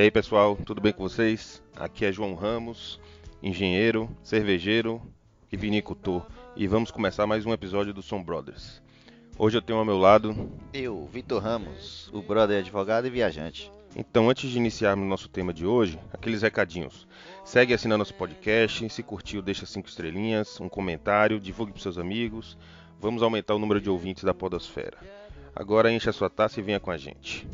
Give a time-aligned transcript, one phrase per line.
[0.00, 1.62] E aí pessoal, tudo bem com vocês?
[1.76, 2.98] Aqui é João Ramos,
[3.42, 5.02] engenheiro, cervejeiro
[5.52, 6.26] e vinicultor.
[6.56, 8.80] E vamos começar mais um episódio do Som Brothers.
[9.36, 10.50] Hoje eu tenho ao meu lado.
[10.72, 13.70] Eu, Vitor Ramos, o brother advogado e viajante.
[13.94, 17.06] Então, antes de iniciarmos nosso tema de hoje, aqueles recadinhos.
[17.44, 22.56] Segue assinando nosso podcast, se curtiu, deixa cinco estrelinhas, um comentário, divulgue para seus amigos.
[22.98, 24.96] Vamos aumentar o número de ouvintes da Podosfera.
[25.54, 27.46] Agora encha a sua taça e venha com a gente.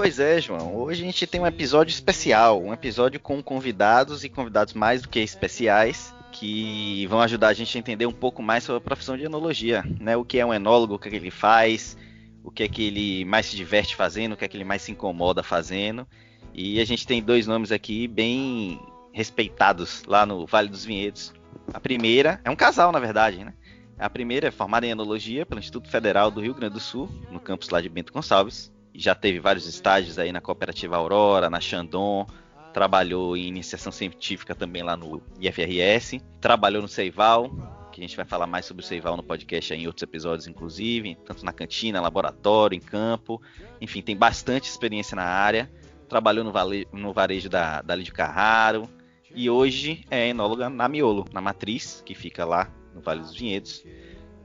[0.00, 0.76] Pois é, João.
[0.76, 5.08] Hoje a gente tem um episódio especial, um episódio com convidados e convidados mais do
[5.08, 9.16] que especiais que vão ajudar a gente a entender um pouco mais sobre a profissão
[9.16, 10.16] de enologia, né?
[10.16, 11.96] O que é um enólogo, o que, é que ele faz,
[12.44, 14.82] o que é que ele mais se diverte fazendo, o que é que ele mais
[14.82, 16.06] se incomoda fazendo.
[16.54, 18.80] E a gente tem dois nomes aqui bem
[19.12, 21.34] respeitados lá no Vale dos Vinhedos.
[21.74, 23.52] A primeira é um casal, na verdade, né?
[23.98, 27.40] A primeira é formada em enologia pelo Instituto Federal do Rio Grande do Sul, no
[27.40, 32.26] campus lá de Bento Gonçalves já teve vários estágios aí na Cooperativa Aurora, na Xandon,
[32.72, 37.50] trabalhou em iniciação científica também lá no IFRS, trabalhou no Seival,
[37.92, 41.16] que a gente vai falar mais sobre o Seival no podcast em outros episódios, inclusive,
[41.26, 43.40] tanto na cantina, laboratório, em campo,
[43.80, 45.70] enfim, tem bastante experiência na área,
[46.08, 48.88] trabalhou no, vale, no varejo da, da Lídio Carraro,
[49.34, 53.84] e hoje é enóloga na Miolo, na Matriz, que fica lá no Vale dos Vinhedos.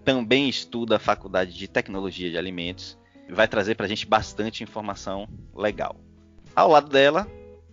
[0.03, 2.97] Também estuda a Faculdade de Tecnologia de Alimentos
[3.33, 5.95] vai trazer para a gente bastante informação legal.
[6.55, 7.27] Ao lado dela,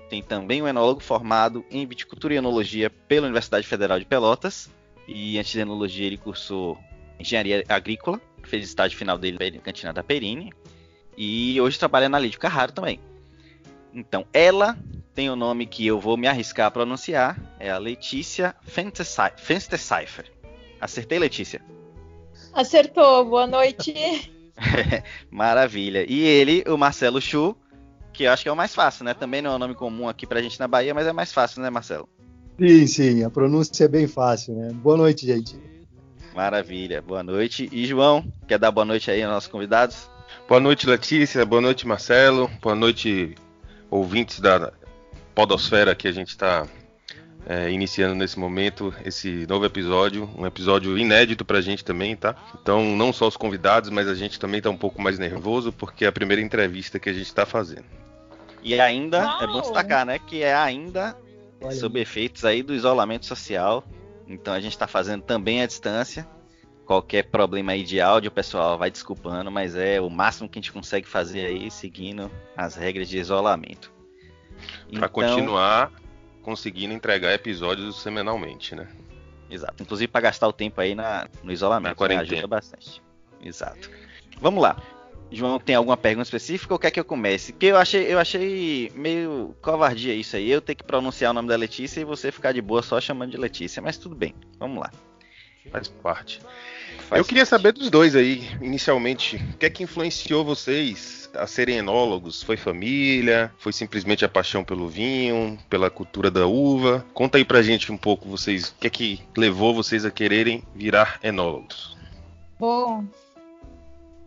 [0.08, 4.70] tem também um enólogo formado em viticultura e enologia pela Universidade Federal de Pelotas.
[5.06, 6.78] E antes de enologia, ele cursou
[7.18, 10.52] engenharia agrícola, fez estágio final dele na cantina da Perini.
[11.16, 12.98] E hoje trabalha na Lídio Carraro também.
[13.92, 14.78] Então, ela
[15.14, 20.32] tem o nome que eu vou me arriscar a pronunciar, é a Letícia Fenstecipher.
[20.80, 21.60] Acertei, Letícia?
[22.52, 23.92] Acertou, boa noite.
[25.30, 26.04] Maravilha.
[26.08, 27.56] E ele, o Marcelo Chu,
[28.12, 29.14] que eu acho que é o mais fácil, né?
[29.14, 31.62] Também não é um nome comum aqui pra gente na Bahia, mas é mais fácil,
[31.62, 32.08] né, Marcelo?
[32.58, 34.70] Sim, sim, a pronúncia é bem fácil, né?
[34.74, 35.56] Boa noite, gente.
[36.34, 37.68] Maravilha, boa noite.
[37.72, 40.10] E João, quer dar boa noite aí aos nossos convidados?
[40.48, 43.34] Boa noite, Letícia, boa noite, Marcelo, boa noite,
[43.90, 44.72] ouvintes da
[45.34, 46.66] Podosfera que a gente está
[47.46, 52.34] é, iniciando nesse momento esse novo episódio, um episódio inédito pra gente também, tá?
[52.60, 56.04] Então, não só os convidados, mas a gente também tá um pouco mais nervoso porque
[56.04, 57.84] é a primeira entrevista que a gente tá fazendo.
[58.62, 59.42] E ainda, Uau.
[59.42, 61.16] é bom destacar, né, que é ainda
[61.60, 61.72] Olha.
[61.72, 63.84] sob efeitos aí do isolamento social.
[64.28, 66.28] Então a gente tá fazendo também à distância.
[66.84, 70.72] Qualquer problema aí de áudio, pessoal, vai desculpando, mas é o máximo que a gente
[70.72, 73.92] consegue fazer aí seguindo as regras de isolamento.
[74.88, 75.92] Para então, continuar
[76.42, 78.88] conseguindo entregar episódios semanalmente, né?
[79.50, 79.82] Exato.
[79.82, 82.16] Inclusive para gastar o tempo aí na, no isolamento, na né?
[82.16, 83.02] ajuda bastante.
[83.42, 83.90] Exato.
[84.40, 84.76] Vamos lá.
[85.32, 87.52] João, tem alguma pergunta específica ou quer que eu comece?
[87.52, 90.50] Que eu achei, eu achei meio covardia isso aí.
[90.50, 93.30] Eu ter que pronunciar o nome da Letícia e você ficar de boa só chamando
[93.30, 94.34] de Letícia, mas tudo bem.
[94.58, 94.90] Vamos lá.
[95.70, 96.40] Faz parte.
[97.12, 101.78] Eu queria saber dos dois aí, inicialmente, o que é que influenciou vocês a serem
[101.78, 102.40] enólogos?
[102.40, 103.52] Foi família?
[103.58, 107.04] Foi simplesmente a paixão pelo vinho, pela cultura da uva?
[107.12, 110.62] Conta aí pra gente um pouco vocês, o que é que levou vocês a quererem
[110.72, 111.96] virar enólogos?
[112.58, 113.04] Bom,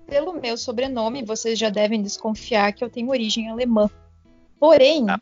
[0.05, 3.89] pelo meu sobrenome, vocês já devem desconfiar que eu tenho origem alemã.
[4.59, 5.19] Porém, ah,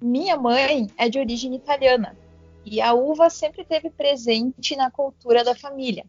[0.00, 2.16] minha mãe é de origem italiana
[2.64, 6.04] e a uva sempre teve presente na cultura da família.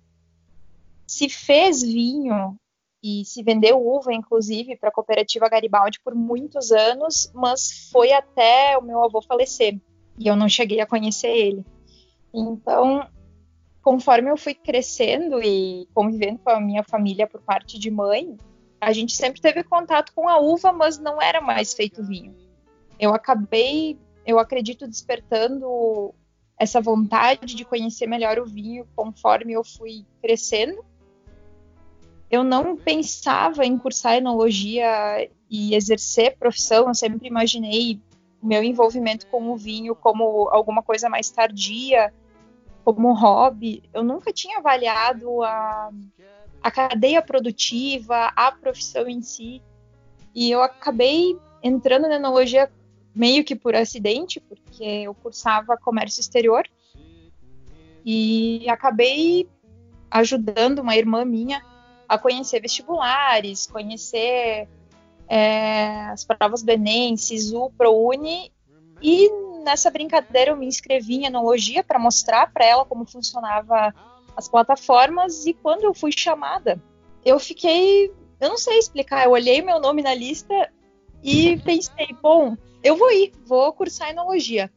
[1.14, 2.58] Se fez vinho
[3.04, 8.76] e se vendeu uva, inclusive, para a cooperativa Garibaldi por muitos anos, mas foi até
[8.80, 9.80] o meu avô falecer
[10.18, 11.64] e eu não cheguei a conhecer ele.
[12.34, 13.08] Então,
[13.84, 18.36] conforme eu fui crescendo e convivendo com a minha família por parte de mãe,
[18.82, 22.36] a gente sempre teve contato com a uva, mas não era mais feito vinho.
[23.00, 26.12] Eu acabei, eu acredito, despertando
[26.58, 30.84] essa vontade de conhecer melhor o vinho conforme eu fui crescendo
[32.34, 38.02] eu não pensava em cursar enologia e exercer profissão, eu sempre imaginei
[38.42, 42.12] meu envolvimento com o vinho como alguma coisa mais tardia,
[42.84, 43.84] como hobby.
[43.94, 45.92] Eu nunca tinha avaliado a,
[46.64, 49.62] a cadeia produtiva, a profissão em si.
[50.34, 52.68] E eu acabei entrando na enologia
[53.14, 56.64] meio que por acidente, porque eu cursava comércio exterior.
[58.04, 59.48] E acabei
[60.10, 61.62] ajudando uma irmã minha
[62.08, 64.68] a conhecer vestibulares, conhecer
[65.28, 68.52] é, as provas do Enem, SISU, ProUni,
[69.02, 69.30] e
[69.64, 73.94] nessa brincadeira eu me inscrevi em enologia para mostrar para ela como funcionava
[74.36, 76.82] as plataformas e quando eu fui chamada,
[77.24, 80.70] eu fiquei, eu não sei explicar, eu olhei meu nome na lista
[81.24, 84.72] e pensei, bom, eu vou ir, vou cursar enologia.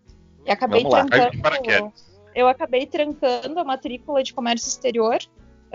[0.44, 1.93] E acabei Vamos trancando.
[2.34, 5.19] Eu acabei trancando a matrícula de comércio exterior.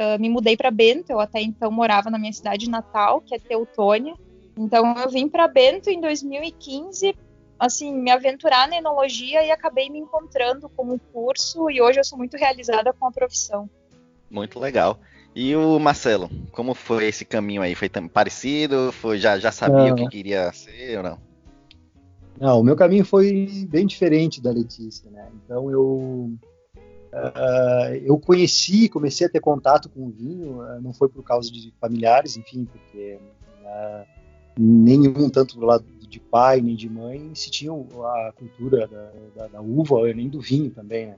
[0.02, 1.12] Uh, me mudei para Bento.
[1.12, 4.16] Eu até então morava na minha cidade natal, que é Teutônia.
[4.58, 7.16] Então eu vim para Bento em 2015,
[7.60, 12.04] assim, me aventurar na enologia e acabei me encontrando com o curso e hoje eu
[12.04, 13.70] sou muito realizada com a profissão.
[14.30, 15.00] Muito legal.
[15.36, 17.76] E o Marcelo, como foi esse caminho aí?
[17.76, 18.92] Foi parecido?
[18.92, 21.18] Foi já já sabia o que queria ser ou não?
[22.40, 25.30] Não, o meu caminho foi bem diferente da Letícia, né?
[25.46, 26.34] Então eu
[27.14, 31.52] uh, eu conheci, comecei a ter contato com o vinho, uh, não foi por causa
[31.52, 33.20] de familiares, enfim, porque
[33.64, 34.06] uh,
[34.58, 39.48] nenhum, tanto do lado de pai nem de mãe, se tinham a cultura da, da,
[39.48, 41.16] da uva, nem do vinho também, né?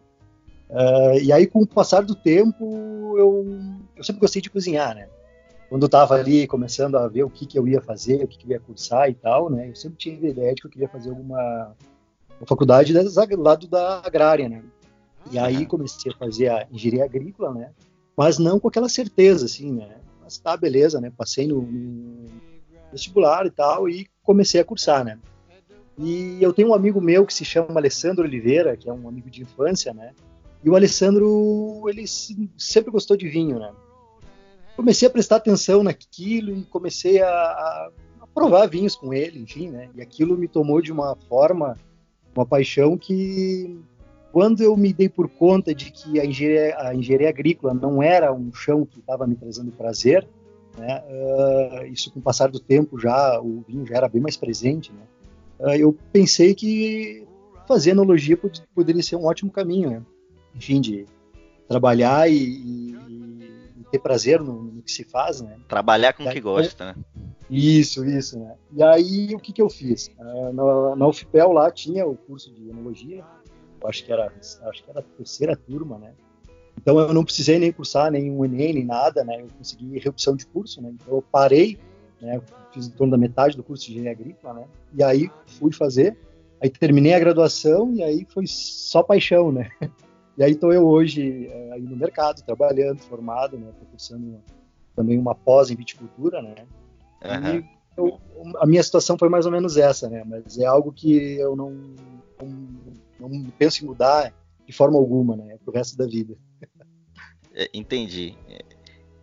[1.22, 3.46] e aí, com o passar do tempo, eu,
[3.96, 5.07] eu sempre gostei de cozinhar, né?
[5.74, 8.38] quando eu estava ali começando a ver o que, que eu ia fazer, o que,
[8.38, 10.72] que eu ia cursar e tal, né, eu sempre tinha a ideia de que eu
[10.72, 11.75] queria fazer alguma
[12.46, 14.63] faculdade do lado da agrária, né.
[15.31, 17.72] E aí comecei a fazer a engenharia agrícola, né,
[18.16, 19.98] mas não com aquela certeza, assim, né.
[20.22, 22.25] Mas tá, beleza, né, passei no, no
[22.92, 25.20] vestibular e tal e comecei a cursar, né.
[25.98, 29.30] E eu tenho um amigo meu que se chama Alessandro Oliveira, que é um amigo
[29.30, 30.14] de infância, né,
[30.64, 33.72] e o Alessandro, ele sempre gostou de vinho, né
[34.75, 37.92] comecei a prestar atenção naquilo e comecei a, a,
[38.34, 39.90] provar vinhos com ele, enfim, né?
[39.96, 41.78] E aquilo me tomou de uma forma,
[42.36, 43.80] uma paixão que
[44.33, 48.33] quando eu me dei por conta de que a engenharia, a engenharia agrícola não era
[48.33, 50.27] um chão que estava me trazendo prazer,
[50.75, 51.03] né?
[51.07, 54.91] Uh, isso com o passar do tempo já o vinho já era bem mais presente,
[54.91, 55.03] né?
[55.59, 57.27] Uh, eu pensei que
[57.68, 58.35] fazer enologia
[58.74, 60.01] poderia ser um ótimo caminho, né?
[60.56, 61.06] Enfim, de
[61.68, 65.57] trabalhar e, e ter prazer no, no, que se faz, né?
[65.68, 66.95] Trabalhar com o que gosta, né?
[67.51, 68.56] Isso, isso, né?
[68.71, 70.07] E aí o que que eu fiz?
[70.18, 73.24] Uh, na, na UFPEL lá tinha o curso de enologia,
[73.83, 76.13] eu acho que era, acho que era a terceira turma, né?
[76.81, 79.41] Então eu não precisei nem cursar nenhum Enem, nem nada, né?
[79.41, 80.91] Eu consegui reopção de curso, né?
[80.94, 81.77] Então eu parei,
[82.21, 82.41] né?
[82.71, 84.68] Fiz em torno da metade do curso de engenharia agrícola, né?
[84.94, 86.18] E aí fui fazer,
[86.62, 89.69] aí terminei a graduação e aí foi só paixão, né?
[90.36, 93.69] E aí estou eu hoje é, aí no mercado, trabalhando, formado, né?
[93.69, 94.41] Estou cursando
[94.95, 96.56] também uma pós em viticultura, né?
[97.24, 97.59] Uhum.
[97.59, 97.65] E
[97.95, 98.19] eu,
[98.57, 100.24] a minha situação foi mais ou menos essa, né?
[100.25, 101.71] Mas é algo que eu não,
[102.41, 102.62] não,
[103.30, 104.34] não penso em mudar
[104.66, 105.58] de forma alguma, né?
[105.64, 106.36] Pro resto da vida.
[107.54, 108.36] É, entendi.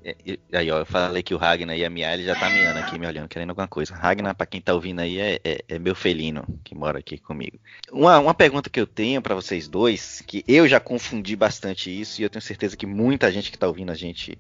[0.02, 2.78] É, é, aí, ó, eu falei que o Ragnar ia miar, ele já tá miando
[2.78, 3.94] aqui, me olhando, querendo alguma coisa.
[3.94, 7.58] Ragnar, pra quem tá ouvindo aí, é, é, é meu felino que mora aqui comigo.
[7.92, 12.20] Uma, uma pergunta que eu tenho para vocês dois, que eu já confundi bastante isso,
[12.20, 14.38] e eu tenho certeza que muita gente que tá ouvindo a gente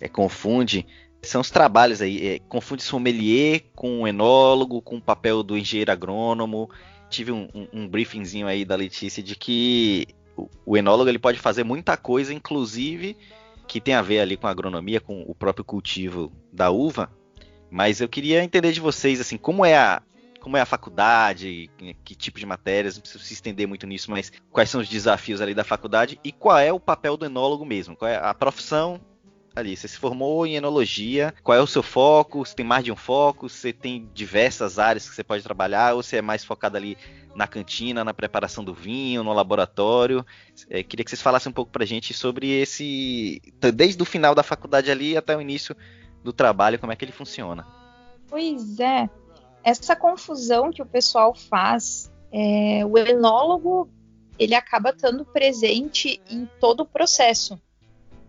[0.00, 0.86] é, confunde,
[1.22, 2.26] são os trabalhos aí.
[2.26, 6.70] É, confunde sommelier com enólogo, com o papel do engenheiro agrônomo.
[7.14, 11.38] Tive um, um, um briefingzinho aí da Letícia de que o, o enólogo ele pode
[11.38, 13.16] fazer muita coisa, inclusive
[13.68, 17.10] que tem a ver ali com a agronomia, com o próprio cultivo da uva.
[17.70, 20.02] Mas eu queria entender de vocês, assim, como é a,
[20.40, 21.70] como é a faculdade,
[22.04, 25.40] que tipo de matérias, não preciso se estender muito nisso, mas quais são os desafios
[25.40, 29.00] ali da faculdade e qual é o papel do enólogo mesmo, qual é a profissão
[29.54, 32.90] ali, você se formou em enologia, qual é o seu foco, você tem mais de
[32.90, 36.76] um foco, você tem diversas áreas que você pode trabalhar, ou você é mais focado
[36.76, 36.98] ali
[37.34, 40.24] na cantina, na preparação do vinho, no laboratório.
[40.68, 43.40] É, queria que vocês falassem um pouco para a gente sobre esse.
[43.74, 45.76] Desde o final da faculdade ali até o início
[46.22, 47.66] do trabalho, como é que ele funciona.
[48.28, 49.08] Pois é.
[49.62, 53.88] Essa confusão que o pessoal faz, é, o enólogo
[54.38, 57.60] ele acaba estando presente em todo o processo.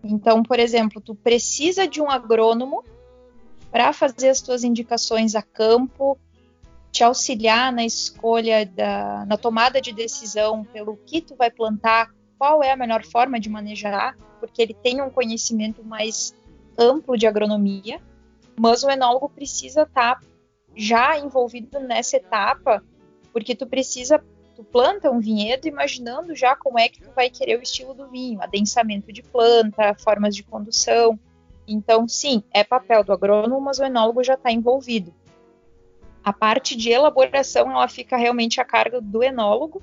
[0.08, 2.84] Então, por exemplo, tu precisa de um agrônomo
[3.70, 6.18] para fazer as tuas indicações a campo,
[6.92, 12.62] te auxiliar na escolha da, na tomada de decisão pelo que tu vai plantar, qual
[12.62, 16.34] é a melhor forma de manejar, porque ele tem um conhecimento mais
[16.78, 18.00] amplo de agronomia,
[18.58, 20.26] mas o enólogo precisa estar tá
[20.74, 22.82] já envolvido nessa etapa,
[23.32, 24.22] porque tu precisa
[24.56, 28.08] tu planta um vinhedo imaginando já como é que tu vai querer o estilo do
[28.08, 31.18] vinho, adensamento de planta, formas de condução.
[31.68, 35.14] Então, sim, é papel do agrônomo, mas o enólogo já está envolvido.
[36.24, 39.82] A parte de elaboração, ela fica realmente a cargo do enólogo.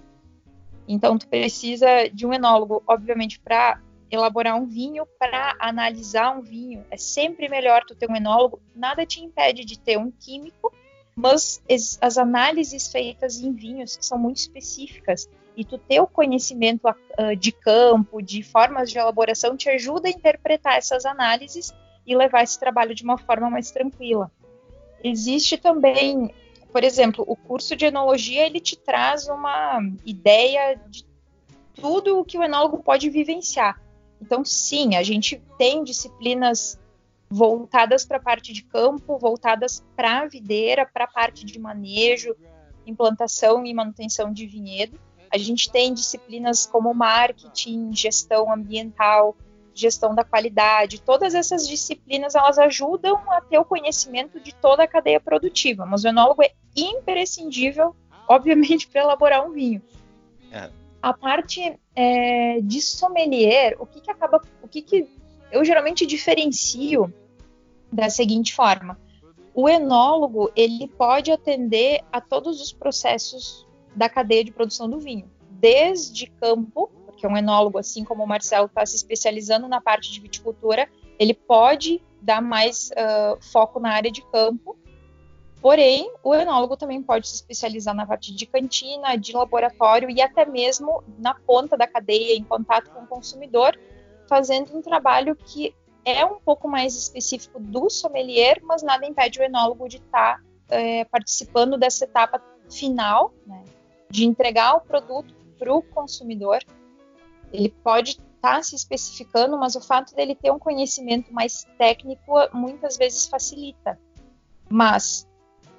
[0.87, 6.83] Então, tu precisa de um enólogo, obviamente, para elaborar um vinho, para analisar um vinho.
[6.89, 8.59] É sempre melhor tu ter um enólogo.
[8.75, 10.73] Nada te impede de ter um químico,
[11.15, 11.61] mas
[12.01, 15.29] as análises feitas em vinhos são muito específicas.
[15.55, 20.11] E tu ter o conhecimento uh, de campo, de formas de elaboração, te ajuda a
[20.11, 21.71] interpretar essas análises
[22.05, 24.31] e levar esse trabalho de uma forma mais tranquila.
[25.03, 26.33] Existe também,
[26.71, 31.05] por exemplo, o curso de enologia, ele te traz uma ideia de
[31.75, 33.79] tudo o que o enólogo pode vivenciar.
[34.21, 36.79] Então, sim, a gente tem disciplinas
[37.33, 42.35] voltadas para a parte de campo, voltadas para a videira, para a parte de manejo,
[42.85, 44.99] implantação e manutenção de vinhedo.
[45.31, 49.35] A gente tem disciplinas como marketing, gestão ambiental,
[49.73, 51.01] gestão da qualidade.
[51.01, 55.87] Todas essas disciplinas elas ajudam a ter o conhecimento de toda a cadeia produtiva.
[55.87, 57.95] Mas o enólogo é imprescindível,
[58.29, 59.81] obviamente, para elaborar um vinho.
[60.51, 60.69] É.
[61.01, 65.09] A parte é, de sommelier, o que, que acaba, o que, que
[65.51, 67.11] eu geralmente diferencio
[67.93, 68.99] da seguinte forma:
[69.53, 75.29] o enólogo ele pode atender a todos os processos da cadeia de produção do vinho,
[75.51, 80.19] desde campo, porque um enólogo, assim como o Marcelo está se especializando na parte de
[80.19, 84.77] viticultura, ele pode dar mais uh, foco na área de campo.
[85.61, 90.45] Porém, o enólogo também pode se especializar na parte de cantina, de laboratório e até
[90.45, 93.79] mesmo na ponta da cadeia, em contato com o consumidor,
[94.27, 95.73] fazendo um trabalho que
[96.05, 100.75] é um pouco mais específico do sommelier, mas nada impede o enólogo de estar tá,
[100.75, 103.63] é, participando dessa etapa final, né,
[104.09, 106.59] de entregar o produto para o consumidor.
[107.51, 112.33] Ele pode estar tá se especificando, mas o fato dele ter um conhecimento mais técnico
[112.53, 113.99] muitas vezes facilita.
[114.69, 115.27] Mas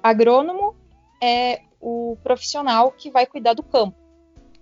[0.01, 0.75] agrônomo
[1.21, 3.95] é o profissional que vai cuidar do campo.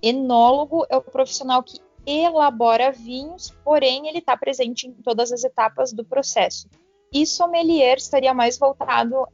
[0.01, 5.93] Enólogo é o profissional que elabora vinhos, porém ele está presente em todas as etapas
[5.93, 6.69] do processo.
[7.11, 9.27] E sommelier estaria mais voltado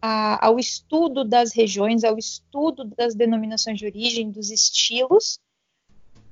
[0.00, 5.40] a, ao estudo das regiões, ao estudo das denominações de origem, dos estilos,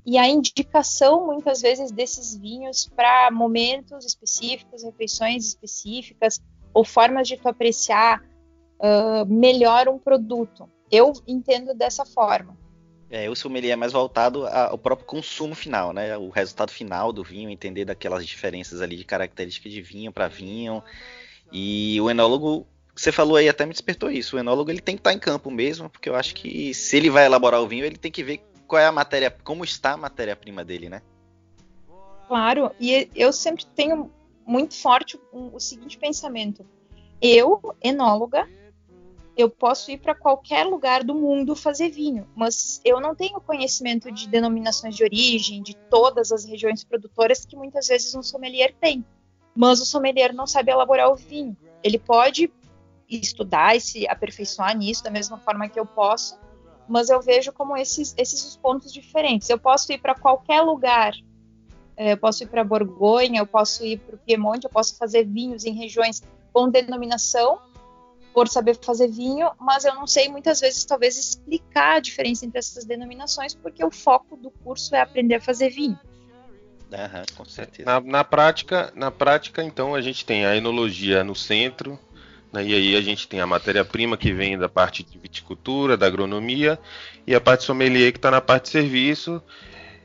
[0.05, 6.41] e a indicação, muitas vezes, desses vinhos para momentos específicos, refeições específicas,
[6.75, 10.69] ou formas de tu apreciar uh, melhor um produto.
[10.91, 12.57] Eu entendo dessa forma.
[13.13, 16.17] É, o sommelier é mais voltado ao próprio consumo final, né?
[16.17, 20.83] O resultado final do vinho, entender daquelas diferenças ali de características de vinho para vinho.
[21.53, 22.67] E o enólogo,
[22.97, 24.35] você falou aí, até me despertou isso.
[24.35, 27.11] O enólogo ele tem que estar em campo mesmo, porque eu acho que se ele
[27.11, 29.99] vai elaborar o vinho, ele tem que ver qual é a matéria, como está a
[29.99, 31.03] matéria-prima dele, né?
[32.27, 34.11] Claro, e eu sempre tenho
[34.47, 36.65] muito forte o seguinte pensamento.
[37.21, 38.49] Eu, enóloga,
[39.37, 44.11] eu posso ir para qualquer lugar do mundo fazer vinho, mas eu não tenho conhecimento
[44.13, 49.05] de denominações de origem, de todas as regiões produtoras que muitas vezes um sommelier tem.
[49.55, 51.57] Mas o sommelier não sabe elaborar o vinho.
[51.83, 52.51] Ele pode
[53.09, 56.39] estudar e se aperfeiçoar nisso da mesma forma que eu posso,
[56.89, 59.49] mas eu vejo como esses, esses os pontos diferentes.
[59.49, 61.15] Eu posso ir para qualquer lugar,
[61.97, 65.25] é, eu posso ir para Borgonha, eu posso ir para o Piemonte, eu posso fazer
[65.25, 66.23] vinhos em regiões
[66.53, 67.59] com denominação
[68.33, 72.59] por saber fazer vinho, mas eu não sei muitas vezes talvez explicar a diferença entre
[72.59, 75.99] essas denominações, porque o foco do curso é aprender a fazer vinho.
[76.91, 77.87] Uhum, com certeza.
[77.87, 81.99] Na, na, prática, na prática, então, a gente tem a enologia no centro,
[82.53, 86.07] né, e aí a gente tem a matéria-prima que vem da parte de viticultura, da
[86.07, 86.79] agronomia,
[87.27, 89.43] e a parte sommelier que está na parte de serviço,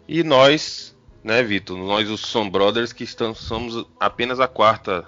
[0.08, 5.06] e nós, né, Vitor, nós os Som Brothers que estamos, somos apenas a quarta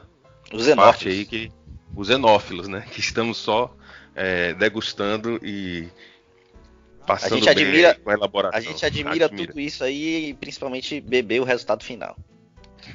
[0.51, 1.51] os parte aí que
[1.95, 2.85] os enófilos, né?
[2.91, 3.73] Que estamos só
[4.15, 5.87] é, degustando e
[7.05, 8.57] passando a gente admira, com a elaboração.
[8.57, 12.15] A gente admira, admira, tudo isso aí e principalmente beber o resultado final.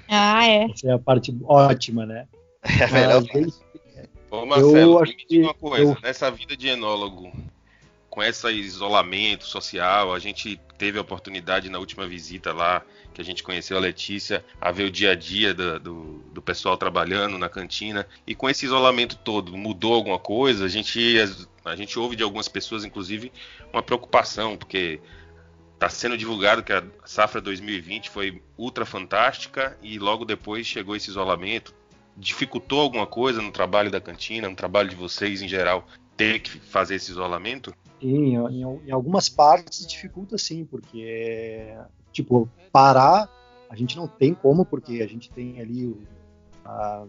[0.08, 0.64] Ah, é.
[0.64, 2.26] Essa é a parte ótima, né?
[2.64, 3.22] É a melhor
[4.30, 5.96] Ô Marcelo, eu acho me diga uma coisa, eu...
[6.02, 7.30] nessa vida de enólogo,
[8.14, 12.80] com esse isolamento social, a gente teve a oportunidade na última visita lá,
[13.12, 16.02] que a gente conheceu a Letícia, a ver o dia a dia do, do,
[16.32, 18.06] do pessoal trabalhando na cantina.
[18.24, 20.64] E com esse isolamento todo, mudou alguma coisa?
[20.64, 21.16] A gente,
[21.64, 23.32] a gente ouve de algumas pessoas, inclusive,
[23.72, 25.00] uma preocupação, porque
[25.72, 31.10] está sendo divulgado que a safra 2020 foi ultra fantástica e logo depois chegou esse
[31.10, 31.74] isolamento.
[32.16, 35.84] Dificultou alguma coisa no trabalho da cantina, no trabalho de vocês em geral,
[36.16, 37.74] ter que fazer esse isolamento?
[38.04, 41.74] Sim, em, em, algumas partes dificulta sim, porque,
[42.12, 43.30] tipo, parar
[43.70, 45.96] a gente não tem como, porque a gente tem ali
[46.64, 47.06] a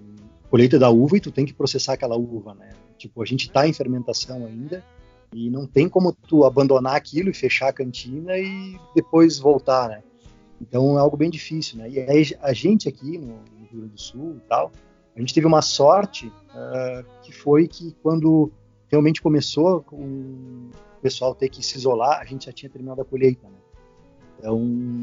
[0.49, 2.69] colheita da uva e tu tem que processar aquela uva, né?
[2.97, 4.81] Tipo, a gente está em fermentação ainda
[5.33, 10.01] e não tem como tu abandonar aquilo e fechar a cantina e depois voltar, né?
[10.61, 11.89] Então é algo bem difícil, né?
[11.89, 14.71] E aí, a gente aqui no, no Rio Grande do Sul e tal,
[15.13, 18.49] a gente teve uma sorte uh, que foi que quando
[18.89, 20.69] realmente começou com
[21.05, 23.57] pessoal ter que se isolar, a gente já tinha terminado a colheita, né?
[24.39, 24.59] Então,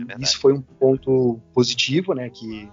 [0.09, 2.28] é isso foi um ponto positivo, né?
[2.28, 2.68] Que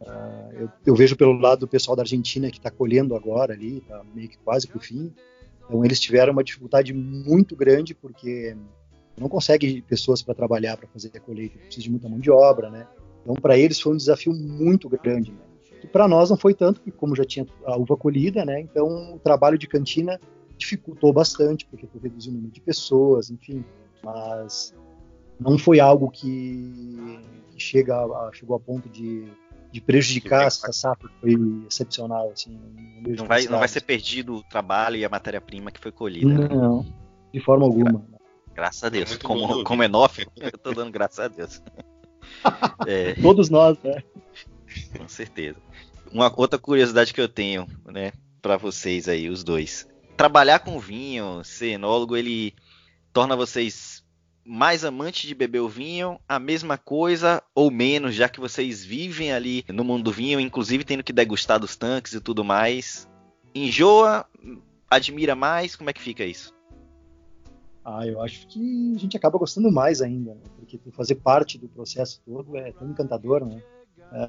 [0.00, 3.78] uh, eu, eu, vejo pelo lado do pessoal da Argentina que está colhendo agora ali,
[3.78, 5.14] está meio que quase para o fim.
[5.64, 8.56] Então, eles tiveram uma dificuldade muito grande porque
[9.16, 12.68] não consegue pessoas para trabalhar, para fazer a colheita, precisa de muita mão de obra,
[12.68, 12.84] né?
[13.22, 15.30] Então, para eles foi um desafio muito grande.
[15.30, 15.38] Né?
[15.84, 18.60] E para nós não foi tanto, porque como já tinha a uva colhida, né?
[18.60, 20.18] Então, o trabalho de cantina
[20.62, 23.64] dificultou bastante, porque tu reduziu o número de pessoas, enfim.
[24.02, 24.74] Mas
[25.38, 29.26] não foi algo que, que chega a, chegou a ponto de,
[29.70, 31.34] de prejudicar essa safra, foi
[31.68, 32.30] excepcional.
[32.30, 32.58] Assim,
[33.06, 36.48] não, vai, não vai ser perdido o trabalho e a matéria-prima que foi colhida.
[36.48, 36.48] Né?
[36.48, 36.92] Não, né?
[37.32, 38.04] de forma alguma.
[38.54, 39.12] Graças a Deus.
[39.12, 39.86] É como, como é
[40.36, 41.62] eu tô dando graças a Deus.
[42.86, 43.14] É...
[43.14, 44.02] Todos nós, né?
[44.96, 45.58] Com certeza.
[46.12, 49.86] Uma outra curiosidade que eu tenho, né, para vocês aí, os dois.
[50.22, 52.54] Trabalhar com vinho, ser enólogo, ele
[53.12, 54.04] torna vocês
[54.46, 59.32] mais amantes de beber o vinho, a mesma coisa ou menos, já que vocês vivem
[59.32, 63.08] ali no mundo do vinho, inclusive tendo que degustar dos tanques e tudo mais.
[63.52, 64.24] Enjoa?
[64.88, 65.74] Admira mais?
[65.74, 66.54] Como é que fica isso?
[67.84, 70.42] Ah, eu acho que a gente acaba gostando mais ainda, né?
[70.56, 73.60] porque fazer parte do processo todo é tão encantador, né?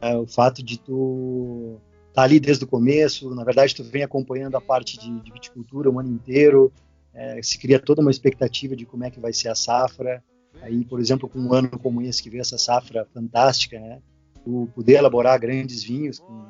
[0.01, 1.79] É, o fato de tu
[2.13, 5.89] tá ali desde o começo, na verdade tu vem acompanhando a parte de, de viticultura
[5.89, 6.71] o ano inteiro,
[7.13, 10.23] é, se cria toda uma expectativa de como é que vai ser a safra.
[10.61, 13.99] Aí, por exemplo, com um ano como esse que vê essa safra fantástica, né?
[14.43, 16.45] Tu poder elaborar grandes vinhos, com...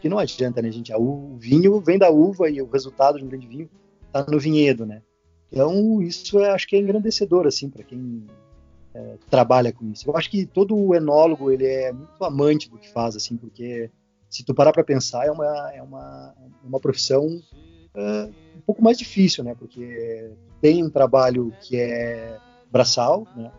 [0.00, 0.92] que não adianta, né, gente?
[0.94, 3.68] O vinho vem da uva e o resultado de um grande vinho
[4.06, 5.02] está no vinhedo, né?
[5.50, 8.26] Então, isso é, acho que é engrandecedor, assim, para quem
[8.92, 10.08] é, trabalha com isso.
[10.08, 13.90] Eu acho que todo enólogo, ele é muito amante do que faz, assim, porque
[14.34, 17.40] se tu parar para pensar, é uma, é uma, uma profissão
[17.94, 19.54] é, um pouco mais difícil, né?
[19.56, 22.36] Porque tem um trabalho que é
[22.68, 23.52] braçal, né?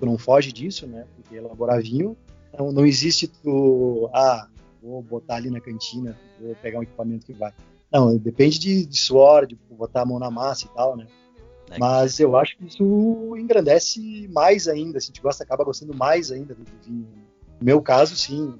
[0.00, 1.06] Tu não foge disso, né?
[1.14, 2.16] Porque elaborar vinho,
[2.58, 4.48] não, não existe tu, ah,
[4.82, 7.52] vou botar ali na cantina, vou pegar um equipamento que vai.
[7.92, 11.06] Não, depende de, de suor, de botar a mão na massa e tal, né?
[11.70, 14.98] É Mas eu acho que isso engrandece mais ainda.
[14.98, 17.06] Se a gente gosta, acaba gostando mais ainda do vinho.
[17.60, 18.58] No meu caso, sim.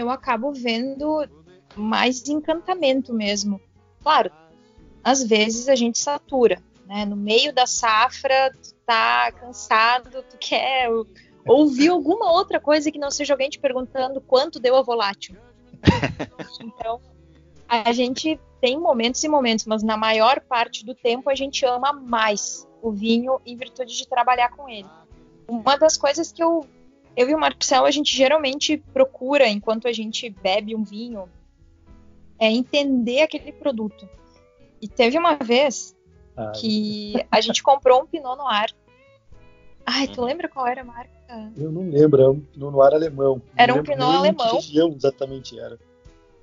[0.00, 1.28] Eu acabo vendo
[1.76, 3.60] mais encantamento mesmo.
[4.02, 4.30] Claro,
[5.04, 7.04] às vezes a gente satura, né?
[7.04, 10.88] No meio da safra, tu tá cansado, tu quer
[11.46, 15.36] ouvir alguma outra coisa que não seja alguém te perguntando quanto deu a volátil.
[16.64, 16.98] então,
[17.68, 21.92] a gente tem momentos e momentos, mas na maior parte do tempo a gente ama
[21.92, 24.88] mais o vinho em virtude de trabalhar com ele.
[25.46, 26.66] Uma das coisas que eu,
[27.20, 31.28] eu e o Marcelo, a gente geralmente procura enquanto a gente bebe um vinho
[32.38, 34.08] é entender aquele produto.
[34.80, 35.94] E teve uma vez
[36.34, 38.74] ah, que a gente comprou um Pinot Noir.
[39.84, 41.10] Ai, tu lembra qual era a marca?
[41.54, 43.42] Eu não lembro, era um Pinot Noir alemão.
[43.54, 44.48] Era um Pinot alemão.
[44.48, 45.78] Que região exatamente era?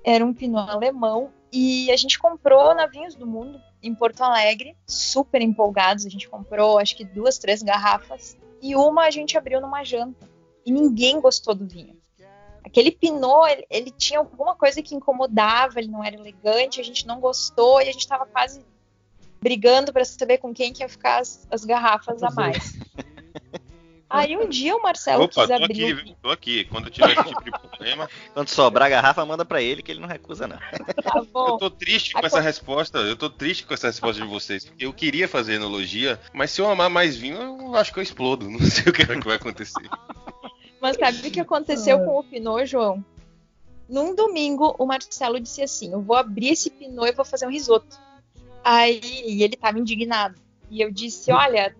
[0.04, 4.76] Era um Pinot alemão e a gente comprou na Vinhos do Mundo, em Porto Alegre,
[4.86, 6.06] super empolgados.
[6.06, 8.36] A gente comprou, acho que duas, três garrafas.
[8.62, 10.37] E uma a gente abriu numa janta.
[10.68, 11.96] E ninguém gostou do vinho.
[12.62, 17.06] Aquele Pinot, ele, ele tinha alguma coisa que incomodava, ele não era elegante, a gente
[17.06, 18.62] não gostou e a gente estava quase
[19.40, 22.78] brigando para saber com quem que ia ficar as, as garrafas a mais.
[24.10, 25.92] Aí um dia o Marcelo Opa, quis abrir.
[25.92, 26.64] Aqui, tô aqui.
[26.64, 28.08] Quando tiver esse tipo de problema.
[28.32, 30.56] Quando sobrar a garrafa, manda pra ele que ele não recusa, não.
[30.56, 31.48] Tá bom.
[31.48, 32.98] Eu tô triste com a essa resposta.
[32.98, 34.64] Eu tô triste com essa resposta de vocês.
[34.64, 38.02] Porque eu queria fazer enologia, mas se eu amar mais vinho, eu acho que eu
[38.02, 38.48] explodo.
[38.48, 39.88] Não sei o que, é que vai acontecer.
[40.80, 43.04] Mas sabe o que aconteceu com o Pinot, João?
[43.88, 47.50] Num domingo, o Marcelo disse assim: Eu vou abrir esse Pinot e vou fazer um
[47.50, 47.98] risoto.
[48.62, 49.00] Aí
[49.42, 50.40] ele tava indignado.
[50.70, 51.74] E eu disse: Olha,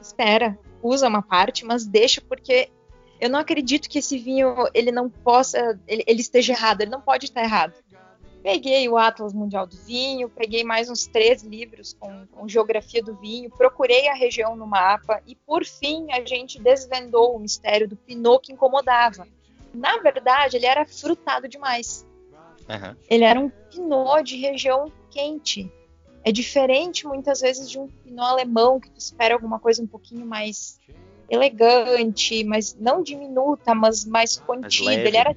[0.00, 2.68] espera, usa uma parte, mas deixa porque
[3.20, 7.00] eu não acredito que esse vinho ele não possa, ele, ele esteja errado, ele não
[7.00, 7.72] pode estar errado.
[8.42, 13.14] Peguei o Atlas Mundial do Vinho, peguei mais uns três livros com, com, geografia do
[13.14, 17.94] vinho, procurei a região no mapa e, por fim, a gente desvendou o mistério do
[17.94, 19.28] Pinot que incomodava.
[19.72, 22.04] Na verdade, ele era frutado demais.
[22.68, 22.96] Uhum.
[23.08, 25.70] Ele era um Pinot de região quente.
[26.24, 30.24] É diferente muitas vezes de um pinot alemão que tu espera alguma coisa um pouquinho
[30.24, 30.80] mais
[31.28, 34.92] elegante, mas não diminuta, mas mais contida.
[34.92, 35.36] ele era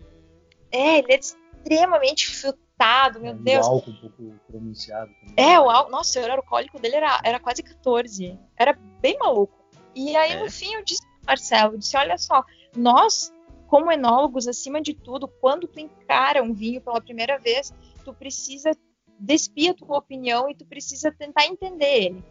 [0.71, 2.29] é, ele é extremamente
[2.75, 3.65] frutado, meu é, Deus.
[3.65, 5.11] O álcool um pouco pronunciado.
[5.13, 5.53] Também.
[5.53, 8.37] É, o álcool, nossa, o alcoólico dele era, era quase 14.
[8.57, 9.53] Era bem maluco.
[9.95, 10.43] E aí, é.
[10.43, 12.43] no fim, eu disse Marcelo, eu disse, olha só,
[12.75, 13.33] nós,
[13.67, 18.71] como enólogos, acima de tudo, quando tu encara um vinho pela primeira vez, tu precisa
[19.17, 22.23] despia tua opinião e tu precisa tentar entender ele.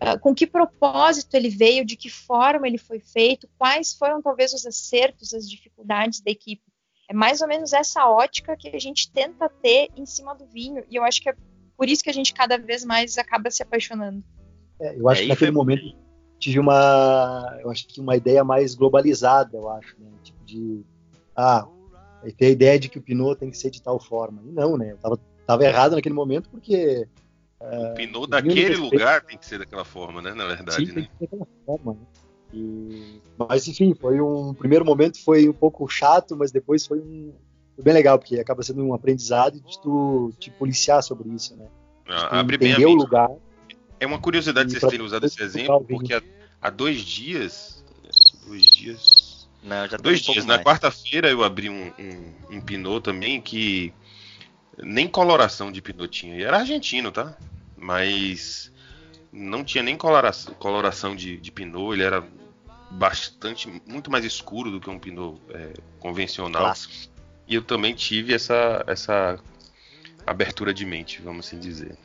[0.00, 4.54] uh, com que propósito ele veio, de que forma ele foi feito, quais foram talvez
[4.54, 6.62] os acertos, as dificuldades da equipe.
[7.10, 10.84] É mais ou menos essa ótica que a gente tenta ter em cima do vinho,
[10.88, 11.34] e eu acho que é
[11.76, 14.22] por isso que a gente cada vez mais acaba se apaixonando.
[14.80, 15.56] É, eu acho é, que naquele foi...
[15.56, 15.96] momento
[16.38, 20.08] tive uma, eu acho que uma ideia mais globalizada, eu acho, né?
[20.22, 20.84] Tipo de,
[21.34, 21.66] ah,
[22.38, 24.40] ter a ideia de que o Pinot tem que ser de tal forma.
[24.46, 24.92] E não, né?
[24.92, 27.08] Eu tava, tava errado naquele momento porque
[27.60, 30.32] o Pinot daquele lugar tem que ser daquela forma, né?
[30.32, 30.94] Na verdade, Sim, né?
[30.94, 32.06] Tem que ser daquela forma, né?
[32.52, 37.32] E, mas enfim, foi um primeiro momento foi um pouco chato, mas depois foi um
[37.76, 41.66] foi bem legal porque acaba sendo um aprendizado de tu te policiar sobre isso, né?
[42.08, 43.30] Ah, abre bem a o lugar.
[43.98, 46.22] É uma curiosidade vocês terem usado esse exemplo, porque há,
[46.60, 47.84] há, dois dias,
[48.46, 50.44] dois dias, não, já dois um dias.
[50.44, 53.92] Na quarta-feira eu abri um, um, um Pinot também que
[54.82, 56.36] nem coloração de Pinot tinha.
[56.36, 57.36] E era argentino, tá?
[57.76, 58.72] Mas
[59.32, 61.92] não tinha nem coloração, coloração de, de Pinot.
[61.92, 62.24] Ele era
[62.90, 66.62] bastante, muito mais escuro do que um Pinot é, convencional.
[66.62, 67.10] Clássico.
[67.46, 69.38] E eu também tive essa, essa
[70.26, 71.96] abertura de mente, vamos assim dizer.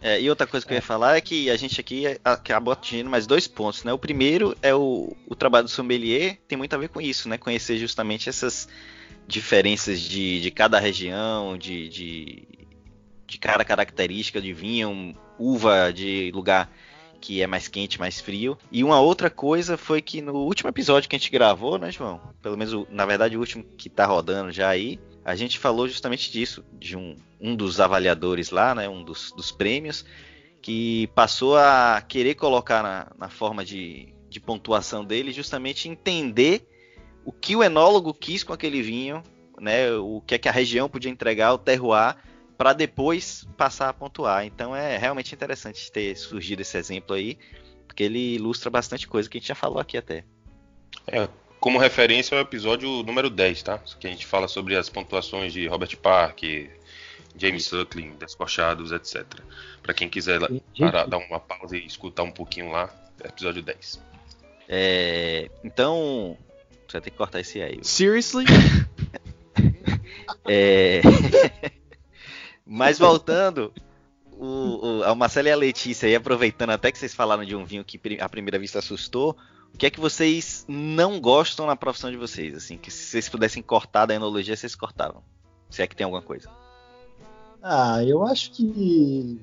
[0.00, 3.08] É, e outra coisa que eu ia falar é que a gente aqui acabou atingindo
[3.08, 3.92] mais dois pontos, né?
[3.92, 7.38] O primeiro é o, o trabalho do sommelier, tem muito a ver com isso, né?
[7.38, 8.68] Conhecer justamente essas
[9.26, 12.48] diferenças de, de cada região, de, de,
[13.26, 16.70] de cada característica de vinho, uva de lugar
[17.24, 18.58] que é mais quente, mais frio.
[18.70, 22.20] E uma outra coisa foi que no último episódio que a gente gravou, né, João?
[22.42, 26.30] Pelo menos, na verdade, o último que tá rodando já aí, a gente falou justamente
[26.30, 30.04] disso, de um, um dos avaliadores lá, né, um dos, dos prêmios,
[30.60, 36.68] que passou a querer colocar na, na forma de, de pontuação dele justamente entender
[37.24, 39.22] o que o enólogo quis com aquele vinho,
[39.58, 42.16] né, o que é que a região podia entregar, o terroir,
[42.64, 44.46] para depois passar a pontuar.
[44.46, 47.36] Então é realmente interessante ter surgido esse exemplo aí,
[47.86, 50.24] porque ele ilustra bastante coisa que a gente já falou aqui até.
[51.06, 51.28] É,
[51.60, 53.78] como referência é o episódio número 10, tá?
[54.00, 56.42] Que a gente fala sobre as pontuações de Robert Park,
[57.36, 59.26] James Suckling, Descorchados, etc.
[59.82, 60.40] Para quem quiser
[60.78, 62.88] parar, dar uma pausa e escutar um pouquinho lá,
[63.22, 64.00] episódio 10.
[64.70, 66.38] É, então,
[66.88, 67.78] você vai ter que cortar esse aí.
[67.82, 68.46] Seriously?
[70.48, 71.02] é...
[72.66, 73.72] Mas voltando,
[74.32, 77.64] o, o, a Marcela e a Letícia, e aproveitando até que vocês falaram de um
[77.64, 79.36] vinho que à primeira vista assustou,
[79.72, 82.54] o que é que vocês não gostam na profissão de vocês?
[82.54, 85.22] Assim, que se vocês pudessem cortar da enologia, vocês cortavam.
[85.68, 86.48] Se é que tem alguma coisa.
[87.60, 89.40] Ah, eu acho que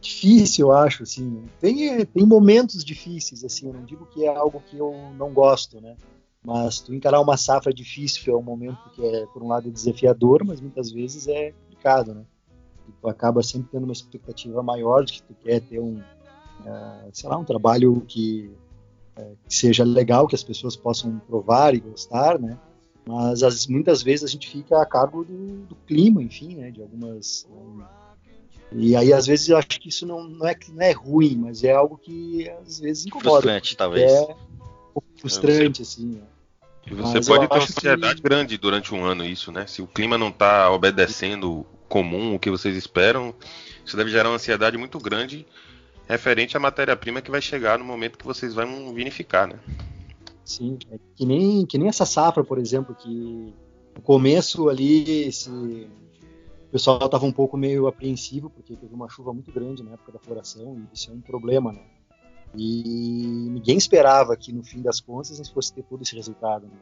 [0.00, 1.44] difícil, eu acho, assim.
[1.60, 3.66] Tem, tem momentos difíceis, assim.
[3.66, 5.96] Eu não digo que é algo que eu não gosto, né?
[6.44, 10.44] Mas tu encarar uma safra difícil é um momento que é, por um lado, desafiador,
[10.44, 12.24] mas muitas vezes é complicado, né?
[13.00, 17.28] Tu acaba sempre tendo uma expectativa maior de que tu quer ter um, uh, sei
[17.28, 18.50] lá, um trabalho que,
[19.16, 22.58] uh, que, seja legal, que as pessoas possam provar e gostar, né?
[23.06, 26.70] Mas as, muitas vezes a gente fica a cargo do, do clima, enfim, né?
[26.70, 27.82] De algumas um,
[28.74, 31.62] e aí, às vezes, eu acho que isso não, não, é, não é ruim, mas
[31.62, 33.42] é algo que às vezes incomoda.
[33.42, 34.10] Frustrante, talvez.
[34.10, 34.36] É
[34.92, 36.06] pouco frustrante, assim.
[36.06, 36.22] Né?
[36.86, 38.22] E você Mas pode ter uma ansiedade que...
[38.22, 39.66] grande durante um ano isso, né?
[39.66, 43.34] Se o clima não está obedecendo comum, o que vocês esperam,
[43.84, 45.46] isso deve gerar uma ansiedade muito grande
[46.08, 49.58] referente à matéria-prima que vai chegar no momento que vocês vão vinificar, né?
[50.44, 53.54] Sim, é que nem, que nem essa safra, por exemplo, que
[53.94, 59.32] no começo ali esse, o pessoal estava um pouco meio apreensivo, porque teve uma chuva
[59.32, 61.82] muito grande na época da floração, e isso é um problema, né?
[62.54, 66.66] E ninguém esperava que no fim das contas a gente fosse ter todo esse resultado.
[66.66, 66.72] Né?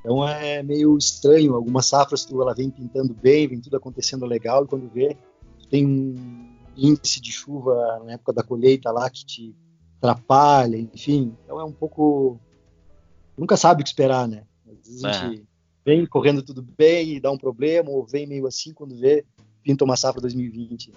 [0.00, 1.54] Então é meio estranho.
[1.54, 5.16] Algumas safras tu, ela vem pintando bem, vem tudo acontecendo legal, e quando vê,
[5.70, 9.56] tem um índice de chuva na época da colheita lá que te
[9.98, 11.36] atrapalha, enfim.
[11.44, 12.38] Então é um pouco.
[13.36, 14.44] Nunca sabe o que esperar, né?
[14.66, 15.44] Às vezes a gente é.
[15.84, 19.24] vem correndo tudo bem e dá um problema, ou vem meio assim quando vê,
[19.62, 20.92] pinta uma safra 2020.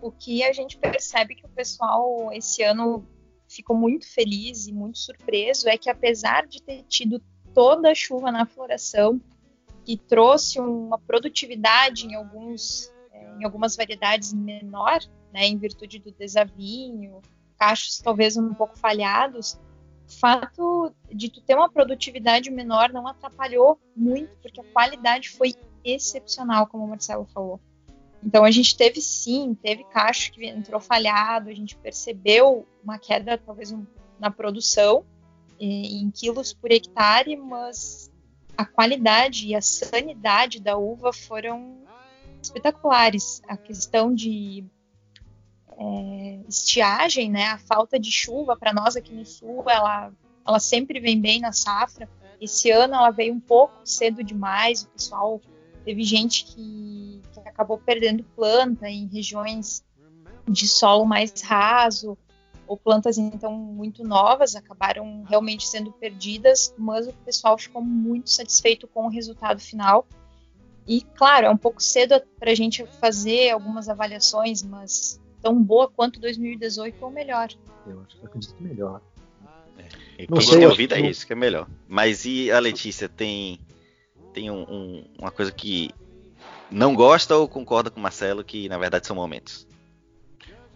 [0.00, 3.04] O que a gente percebe que o pessoal esse ano
[3.48, 7.22] ficou muito feliz e muito surpreso é que apesar de ter tido
[7.54, 9.20] toda a chuva na floração,
[9.84, 15.00] que trouxe uma produtividade em alguns é, em algumas variedades menor,
[15.32, 17.22] né, em virtude do desavinho,
[17.58, 19.58] cachos talvez um pouco falhados,
[20.06, 25.54] o fato de tu ter uma produtividade menor não atrapalhou muito, porque a qualidade foi
[25.84, 27.60] excepcional, como o Marcelo falou.
[28.24, 33.38] Então a gente teve sim, teve cacho que entrou falhado, a gente percebeu uma queda
[33.38, 33.86] talvez um,
[34.18, 35.04] na produção
[35.60, 38.12] em quilos por hectare, mas
[38.56, 41.78] a qualidade e a sanidade da uva foram
[42.42, 43.42] espetaculares.
[43.46, 44.64] A questão de
[45.76, 47.46] é, estiagem, né?
[47.46, 50.12] A falta de chuva para nós aqui no sul, ela,
[50.46, 52.08] ela sempre vem bem na safra.
[52.40, 55.40] Esse ano ela veio um pouco cedo demais, o pessoal
[55.88, 59.82] teve gente que, que acabou perdendo planta em regiões
[60.46, 62.18] de solo mais raso,
[62.66, 68.86] ou plantas então muito novas acabaram realmente sendo perdidas, mas o pessoal ficou muito satisfeito
[68.86, 70.06] com o resultado final.
[70.86, 75.88] E claro, é um pouco cedo para a gente fazer algumas avaliações, mas tão boa
[75.88, 77.48] quanto 2018 ou melhor.
[77.86, 79.00] Eu acho que acredito melhor.
[80.18, 81.66] É, quem sei, tem ouvido é isso que é melhor.
[81.88, 83.58] Mas e a Letícia tem
[84.38, 85.90] tem um, um, uma coisa que
[86.70, 89.66] não gosta ou concorda com o Marcelo que na verdade são momentos?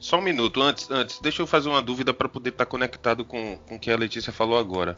[0.00, 3.24] Só um minuto, antes, antes deixa eu fazer uma dúvida para poder estar tá conectado
[3.24, 4.96] com, com o que a Letícia falou agora.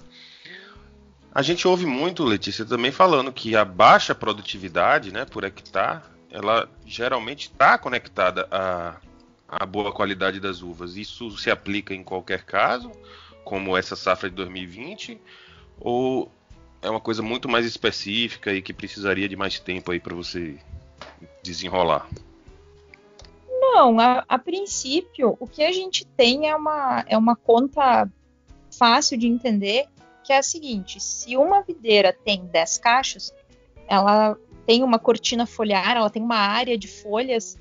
[1.31, 6.01] A gente ouve muito, Letícia, também falando que a baixa produtividade né, por hectare,
[6.31, 8.97] ela geralmente está conectada à,
[9.47, 10.97] à boa qualidade das uvas.
[10.97, 12.91] Isso se aplica em qualquer caso,
[13.45, 15.21] como essa safra de 2020,
[15.79, 16.33] ou
[16.85, 20.59] é uma coisa muito mais específica e que precisaria de mais tempo aí para você
[21.43, 22.07] desenrolar?
[23.49, 28.09] Não, a, a, princípio, o que a gente tem é uma, é uma conta
[28.71, 29.87] fácil de entender,
[30.23, 33.33] que é a seguinte: se uma videira tem 10 cachos,
[33.89, 37.57] ela tem uma cortina foliar, ela tem uma área de folhas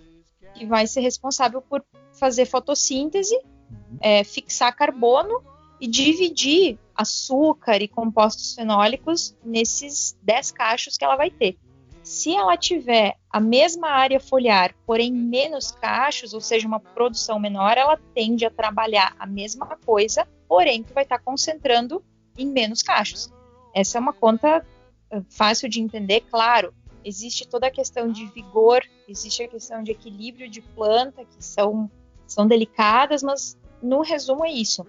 [0.54, 3.98] que vai ser responsável por fazer fotossíntese, uhum.
[4.02, 5.42] é, fixar carbono
[5.80, 11.58] e dividir açúcar e compostos fenólicos nesses 10 cachos que ela vai ter.
[12.04, 17.78] Se ela tiver a mesma área foliar, porém menos cachos, ou seja, uma produção menor,
[17.78, 22.04] ela tende a trabalhar a mesma coisa, porém que vai estar concentrando
[22.38, 23.32] em menos cachos.
[23.74, 24.66] Essa é uma conta
[25.10, 26.74] eh, fácil de entender, claro.
[27.06, 31.90] Existe toda a questão de vigor, existe a questão de equilíbrio de planta, que são,
[32.28, 34.86] são delicadas, mas no resumo é isso.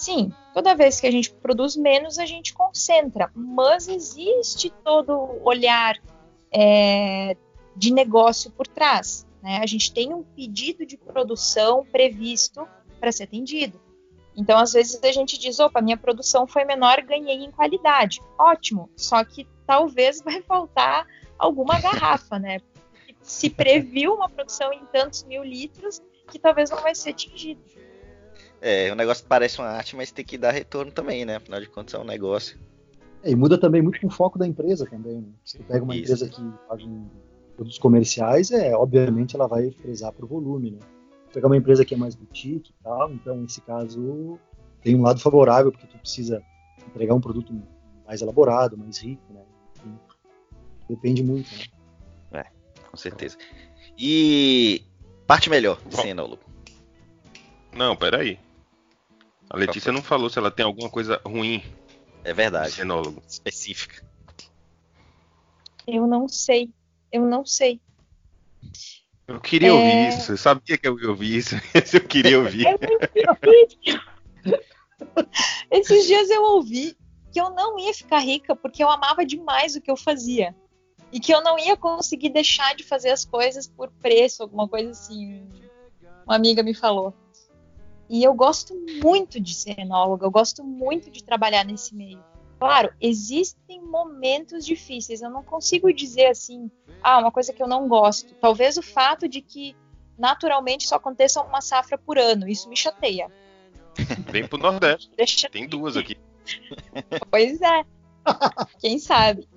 [0.00, 5.94] Sim, toda vez que a gente produz menos, a gente concentra, mas existe todo olhar
[6.50, 7.36] é,
[7.76, 9.26] de negócio por trás.
[9.42, 9.58] Né?
[9.58, 12.66] A gente tem um pedido de produção previsto
[12.98, 13.78] para ser atendido.
[14.34, 18.22] Então, às vezes, a gente diz: opa, minha produção foi menor, ganhei em qualidade.
[18.38, 21.06] Ótimo, só que talvez vai faltar
[21.38, 22.60] alguma garrafa, né?
[23.20, 27.60] Se previu uma produção em tantos mil litros que talvez não vai ser atingido.
[28.60, 31.36] É, o negócio parece uma arte, mas tem que dar retorno também, né?
[31.36, 32.58] Afinal de contas, é um negócio.
[33.22, 35.20] É, e muda também muito com o foco da empresa também.
[35.20, 35.28] Né?
[35.44, 36.04] Se tu pega uma Isso.
[36.04, 37.06] empresa que faz um,
[37.60, 40.78] produtos comerciais, é obviamente ela vai prezar por volume, né?
[41.32, 44.38] Pegar uma empresa que é mais boutique e tal, então nesse caso
[44.82, 46.42] tem um lado favorável porque tu precisa
[46.88, 47.52] entregar um produto
[48.06, 49.42] mais elaborado, mais rico, né?
[49.76, 49.98] Enfim,
[50.88, 52.40] depende muito, né?
[52.40, 52.46] É,
[52.90, 53.36] com certeza.
[53.98, 54.82] E
[55.26, 56.42] parte melhor de enólogo?
[57.76, 58.38] Não, peraí.
[59.50, 61.62] A Letícia não falou se ela tem alguma coisa ruim
[62.24, 62.72] é verdade.
[62.72, 63.22] Cenólogo.
[63.26, 64.04] Específica.
[65.86, 66.70] Eu não sei.
[67.10, 67.80] Eu não sei.
[69.26, 69.72] Eu queria é...
[69.72, 70.26] ouvir isso.
[70.26, 71.56] Você sabia que eu ia ouvir isso?
[71.94, 72.66] eu queria ouvir.
[72.66, 72.74] É
[75.70, 76.96] Esses dias eu ouvi
[77.32, 80.54] que eu não ia ficar rica porque eu amava demais o que eu fazia.
[81.12, 84.90] E que eu não ia conseguir deixar de fazer as coisas por preço, alguma coisa
[84.90, 85.44] assim.
[86.24, 87.12] Uma amiga me falou.
[88.10, 92.20] E eu gosto muito de ser enóloga, eu gosto muito de trabalhar nesse meio.
[92.58, 96.68] Claro, existem momentos difíceis, eu não consigo dizer assim,
[97.00, 98.34] ah, uma coisa que eu não gosto.
[98.34, 99.76] Talvez o fato de que
[100.18, 103.30] naturalmente só aconteça uma safra por ano, isso me chateia.
[104.28, 105.08] Vem pro Nordeste.
[105.16, 105.48] Deixa...
[105.48, 106.18] Tem duas aqui.
[107.30, 107.84] Pois é.
[108.80, 109.48] Quem sabe?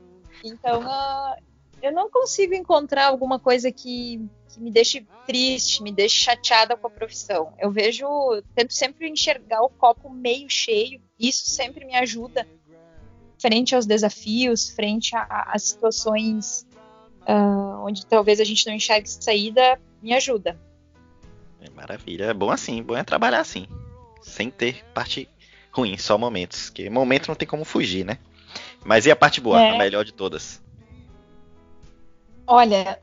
[0.43, 1.35] Então, uh,
[1.81, 6.87] eu não consigo encontrar alguma coisa que, que, me deixe triste, me deixe chateada com
[6.87, 7.53] a profissão.
[7.59, 8.05] Eu vejo,
[8.55, 12.47] tento sempre enxergar o copo meio cheio, isso sempre me ajuda
[13.39, 16.65] frente aos desafios, frente às situações
[17.27, 20.59] uh, onde talvez a gente não enxergue saída, me ajuda.
[21.59, 23.67] É maravilha, é bom assim, bom é trabalhar assim,
[24.21, 25.27] sem ter parte
[25.71, 28.17] ruim, só momentos, que momento não tem como fugir, né?
[28.85, 29.71] Mas e a parte boa, é.
[29.71, 30.61] a melhor de todas?
[32.45, 33.01] Olha,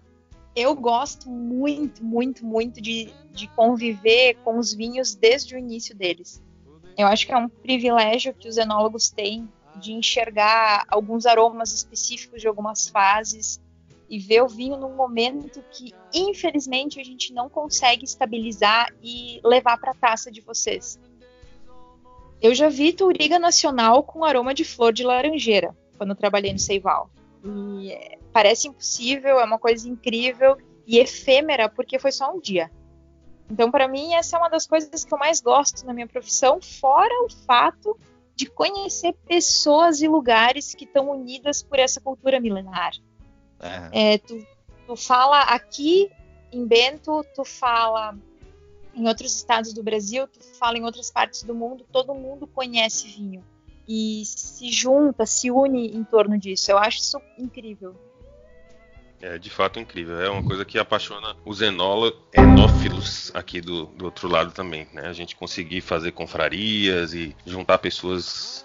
[0.54, 6.42] eu gosto muito, muito, muito de, de conviver com os vinhos desde o início deles.
[6.98, 12.40] Eu acho que é um privilégio que os enólogos têm de enxergar alguns aromas específicos
[12.40, 13.60] de algumas fases
[14.08, 19.78] e ver o vinho num momento que, infelizmente, a gente não consegue estabilizar e levar
[19.78, 20.98] para a taça de vocês.
[22.42, 27.08] Eu já vi Touriga Nacional com aroma de flor de laranjeira, quando trabalhei no Seival.
[27.44, 32.70] E parece impossível, é uma coisa incrível e efêmera porque foi só um dia.
[33.50, 36.61] Então, para mim, essa é uma das coisas que eu mais gosto na minha profissão,
[36.61, 37.98] fora o fato
[38.37, 42.92] de conhecer pessoas e lugares que estão unidas por essa cultura milenar.
[43.92, 44.14] É.
[44.14, 44.46] É, tu,
[44.87, 46.11] tu fala aqui
[46.53, 48.16] em Bento, tu fala
[48.94, 53.09] em outros estados do Brasil, tu fala em outras partes do mundo, todo mundo conhece
[53.09, 53.44] vinho
[53.88, 56.71] e se junta, se une em torno disso.
[56.71, 57.95] Eu acho isso incrível.
[59.21, 60.19] É de fato incrível.
[60.19, 64.88] É uma coisa que apaixona os enófilos aqui do, do outro lado também.
[64.93, 65.07] Né?
[65.07, 68.64] A gente conseguir fazer confrarias e juntar pessoas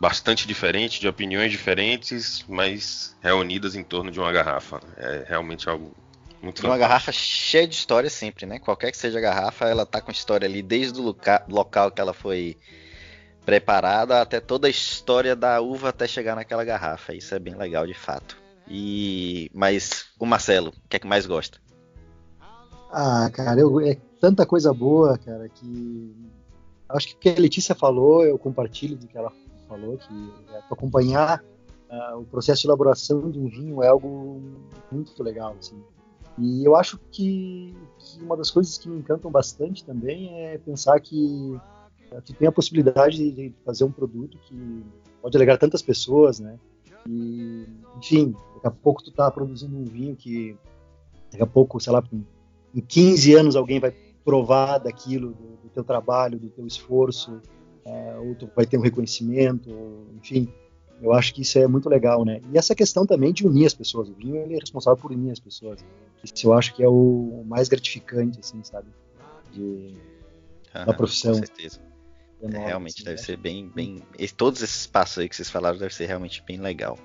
[0.00, 4.80] bastante diferentes, de opiniões diferentes, mas reunidas em torno de uma garrafa.
[4.96, 5.92] É realmente algo
[6.40, 8.60] muito Uma garrafa cheia de história sempre, né?
[8.60, 12.00] Qualquer que seja a garrafa, ela tá com história ali desde o loca local que
[12.00, 12.56] ela foi
[13.48, 17.14] preparada até toda a história da uva até chegar naquela garrafa.
[17.14, 18.36] Isso é bem legal de fato.
[18.68, 21.58] E mas o Marcelo, o que é que mais gosta?
[22.92, 26.14] Ah, cara, eu, é tanta coisa boa, cara, que
[26.90, 29.32] acho que o que a Letícia falou, eu compartilho do que ela
[29.66, 31.42] falou, que é, acompanhar
[31.90, 34.42] uh, o processo de elaboração de um vinho é algo
[34.92, 35.82] muito legal, assim.
[36.36, 41.00] E eu acho que, que, uma das coisas que me encantam bastante também é pensar
[41.00, 41.58] que
[42.24, 44.84] tu tem a possibilidade de fazer um produto que
[45.20, 46.58] pode alegar tantas pessoas, né?
[47.08, 47.66] E,
[47.96, 50.56] enfim, daqui a pouco tu tá produzindo um vinho que
[51.30, 52.02] daqui a pouco, sei lá,
[52.74, 53.90] em 15 anos alguém vai
[54.24, 57.40] provar daquilo, do, do teu trabalho, do teu esforço,
[57.84, 59.70] é, ou tu vai ter um reconhecimento,
[60.16, 60.52] enfim.
[61.00, 62.40] Eu acho que isso é muito legal, né?
[62.52, 64.08] E essa questão também de unir as pessoas.
[64.08, 65.84] O vinho ele é responsável por unir as pessoas.
[66.22, 68.88] Isso eu acho que é o mais gratificante, assim, sabe?
[69.52, 69.94] De,
[70.74, 71.32] da profissão.
[71.32, 71.87] Com certeza.
[72.42, 74.02] É, realmente deve ser bem, bem.
[74.36, 76.98] Todos esses passos aí que vocês falaram deve ser realmente bem legal.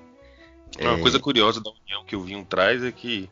[0.80, 1.00] Uma é...
[1.00, 3.28] coisa curiosa da união que o vinho traz é que,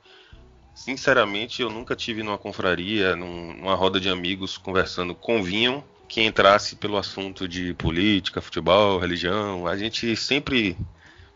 [0.74, 6.76] sinceramente, eu nunca tive numa confraria, numa roda de amigos conversando com vinho que entrasse
[6.76, 9.66] pelo assunto de política, futebol, religião.
[9.66, 10.76] A gente sempre,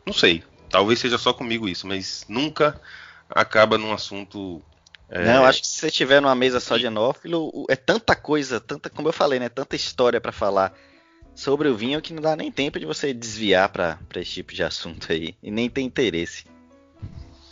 [0.04, 2.78] não sei, talvez seja só comigo isso, mas nunca
[3.30, 4.62] acaba num assunto.
[5.08, 5.24] É...
[5.24, 8.90] Não, acho que se você tiver numa mesa só de enófilo, é tanta coisa, tanta,
[8.90, 10.74] como eu falei, né, tanta história para falar
[11.34, 14.62] sobre o vinho que não dá nem tempo de você desviar para esse tipo de
[14.62, 16.44] assunto aí e nem tem interesse.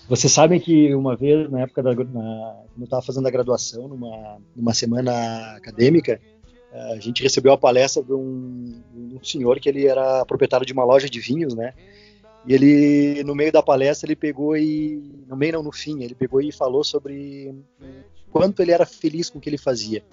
[0.08, 3.88] Vocês sabem que uma vez, na época da, na, quando eu estava fazendo a graduação,
[3.88, 6.20] numa, numa semana acadêmica,
[6.72, 10.72] a gente recebeu a palestra de um, de um, senhor que ele era proprietário de
[10.72, 11.72] uma loja de vinhos, né?
[12.46, 16.14] E ele, no meio da palestra, ele pegou e, no meio não, no fim, ele
[16.14, 17.54] pegou e falou sobre
[18.30, 20.04] quanto ele era feliz com o que ele fazia.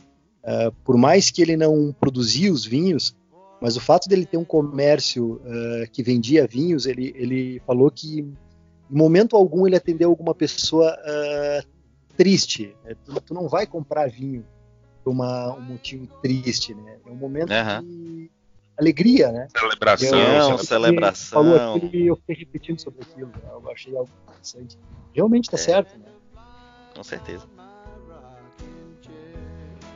[0.44, 3.16] Uh, por mais que ele não produzia os vinhos,
[3.62, 8.22] mas o fato dele ter um comércio uh, que vendia vinhos, ele, ele falou que
[8.22, 11.68] em momento algum ele atendeu alguma pessoa uh,
[12.16, 12.76] triste.
[13.06, 14.46] Tu, tu, não vai comprar vinho
[15.04, 16.98] por uma, um motivo triste, né?
[17.06, 17.82] É um momento uhum.
[17.84, 18.32] de
[18.82, 19.48] alegria, né?
[19.56, 21.44] Celebração, eu, celebração.
[21.44, 23.28] Falou aquilo e eu fiquei repetindo sobre aquilo.
[23.28, 23.50] Né?
[23.52, 24.78] Eu achei algo interessante.
[25.14, 25.60] Realmente está é.
[25.60, 26.06] certo, né?
[26.96, 27.46] Com certeza.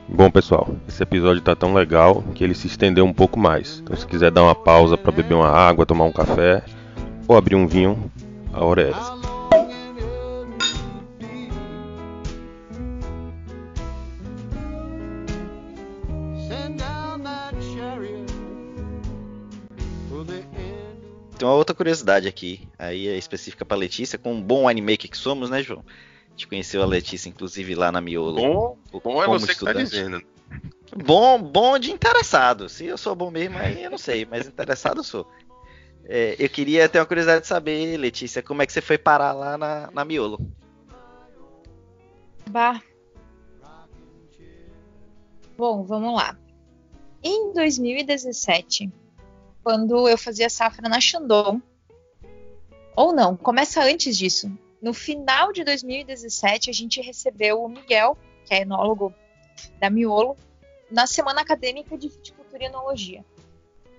[0.08, 3.80] Bom, pessoal, esse episódio tá tão legal que ele se estendeu um pouco mais.
[3.80, 6.62] Então, se quiser dar uma pausa para beber uma água, tomar um café
[7.26, 8.10] ou abrir um vinho,
[8.52, 9.15] a hora é essa.
[21.46, 25.16] Tem uma outra curiosidade aqui, aí é específica para Letícia, com um bom winemaker que
[25.16, 25.84] somos, né, João?
[26.26, 28.34] A gente conheceu a Letícia, inclusive, lá na Miolo.
[28.34, 29.76] Bom, bom é você estudante.
[29.76, 30.22] que tá dizendo.
[31.04, 32.68] Bom, bom de interessado.
[32.68, 35.24] Se eu sou bom mesmo, aí eu não sei, mas interessado eu sou.
[36.04, 39.32] É, eu queria ter uma curiosidade de saber, Letícia, como é que você foi parar
[39.32, 40.40] lá na, na Miolo?
[42.50, 42.82] Bah.
[45.56, 46.36] Bom, vamos lá.
[47.22, 48.90] Em 2017,
[49.66, 51.60] quando eu fazia safra na Shandong.
[52.94, 54.48] Ou não, começa antes disso.
[54.80, 59.12] No final de 2017, a gente recebeu o Miguel, que é enólogo
[59.80, 60.36] da Miolo,
[60.88, 63.24] na semana acadêmica de viticultura e enologia.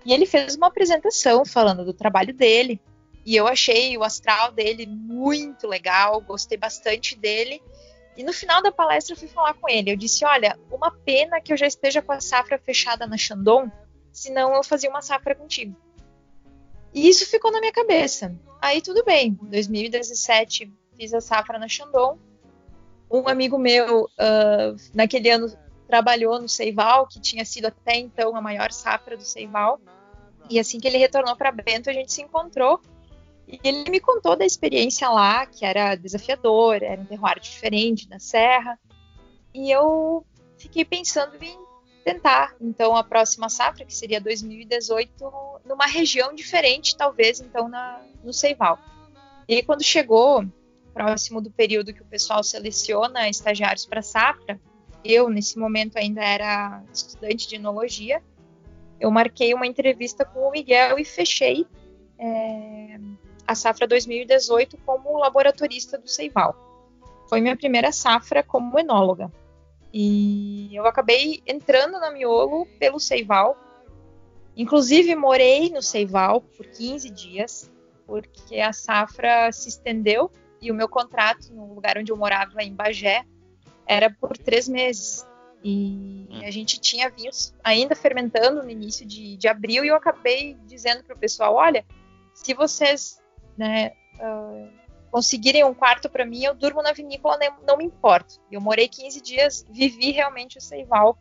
[0.05, 2.79] E ele fez uma apresentação falando do trabalho dele.
[3.25, 7.61] E eu achei o astral dele muito legal, gostei bastante dele.
[8.15, 9.91] E no final da palestra eu fui falar com ele.
[9.91, 13.69] Eu disse: Olha, uma pena que eu já esteja com a safra fechada na Shandong,
[14.17, 15.75] senão eu fazia uma safra contigo.
[16.91, 18.35] E isso ficou na minha cabeça.
[18.59, 22.19] Aí tudo bem, 2017 fiz a safra na Shandong.
[23.11, 25.55] Um amigo meu, uh, naquele ano,
[25.87, 29.79] trabalhou no Seival, que tinha sido até então a maior safra do Seival.
[30.49, 32.81] E assim que ele retornou para Bento, a gente se encontrou.
[33.47, 38.17] E ele me contou da experiência lá, que era desafiador, era um terroir diferente da
[38.17, 38.79] serra.
[39.53, 40.25] E eu
[40.57, 41.66] fiquei pensando em
[42.07, 45.11] tentar, então, a próxima safra, que seria 2018,
[45.65, 48.79] numa região diferente, talvez, então, na, no Seival.
[49.45, 50.45] E quando chegou
[50.93, 54.57] próximo do período que o pessoal seleciona estagiários para safra,
[55.03, 58.23] eu, nesse momento, ainda era estudante de enologia,
[59.01, 61.67] eu marquei uma entrevista com o Miguel e fechei
[62.17, 62.97] é,
[63.45, 66.55] a safra 2018 como laboratorista do Seival.
[67.27, 69.29] Foi minha primeira safra como enóloga.
[69.99, 73.57] E eu acabei entrando na Miolo pelo Seival.
[74.55, 77.71] Inclusive, morei no Seival por 15 dias,
[78.05, 80.31] porque a safra se estendeu
[80.61, 83.25] e o meu contrato no lugar onde eu morava, em Bagé,
[83.87, 85.25] era por três meses.
[85.63, 86.41] E hum.
[86.45, 91.03] a gente tinha vinhos ainda fermentando no início de, de abril e eu acabei dizendo
[91.03, 91.83] para o pessoal: olha,
[92.35, 93.19] se vocês
[93.57, 94.69] né, uh,
[95.11, 98.35] conseguirem um quarto para mim, eu durmo na vinícola, não, me importo.
[98.51, 101.17] Eu morei 15 dias, vivi realmente o Seival.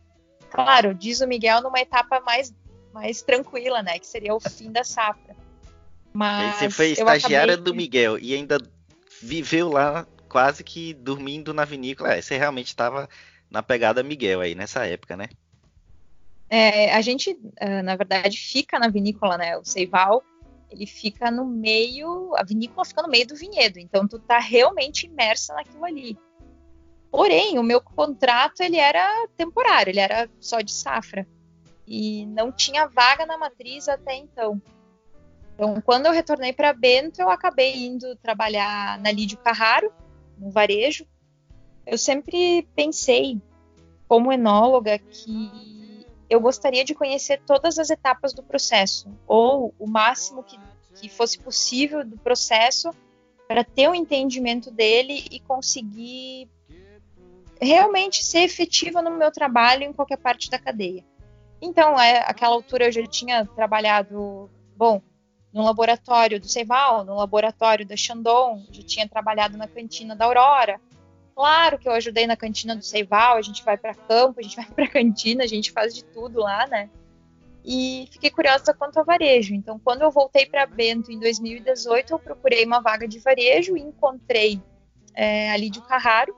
[0.49, 2.53] Claro, diz o Miguel, numa etapa mais,
[2.93, 5.35] mais tranquila, né, que seria o fim da safra.
[6.13, 7.71] Mas Você foi estagiária acabei...
[7.71, 8.57] do Miguel e ainda
[9.21, 12.13] viveu lá quase que dormindo na vinícola.
[12.13, 13.09] É, você realmente estava
[13.49, 15.27] na pegada Miguel aí nessa época, né?
[16.49, 19.57] É, a gente, ah, na verdade, fica na vinícola, né?
[19.57, 20.23] O Seival,
[20.69, 25.05] ele fica no meio, a vinícola fica no meio do vinhedo, então tu tá realmente
[25.05, 26.17] imersa naquilo ali.
[27.09, 31.27] Porém, o meu contrato ele era temporário, ele era só de safra
[31.87, 34.61] e não tinha vaga na matriz até então.
[35.55, 39.91] Então, quando eu retornei para Bento, eu acabei indo trabalhar na Lídio Carraro,
[40.37, 41.07] no varejo,
[41.85, 43.41] eu sempre pensei,
[44.07, 45.76] como enóloga, que
[46.29, 50.59] eu gostaria de conhecer todas as etapas do processo, ou o máximo que,
[50.95, 52.91] que fosse possível do processo,
[53.47, 56.49] para ter um entendimento dele e conseguir
[57.61, 61.03] realmente ser efetiva no meu trabalho em qualquer parte da cadeia.
[61.61, 65.01] Então, é, aquela altura eu já tinha trabalhado, bom,
[65.51, 70.79] no laboratório do Ceval, no laboratório da Chandon, já tinha trabalhado na cantina da Aurora,
[71.37, 74.55] Claro que eu ajudei na cantina do Seival, a gente vai para campo, a gente
[74.57, 76.89] vai para cantina, a gente faz de tudo lá, né?
[77.63, 79.53] E fiquei curiosa quanto ao varejo.
[79.53, 83.81] Então, quando eu voltei para Bento em 2018, eu procurei uma vaga de varejo e
[83.81, 84.59] encontrei
[85.13, 86.35] é, a Lídio Carraro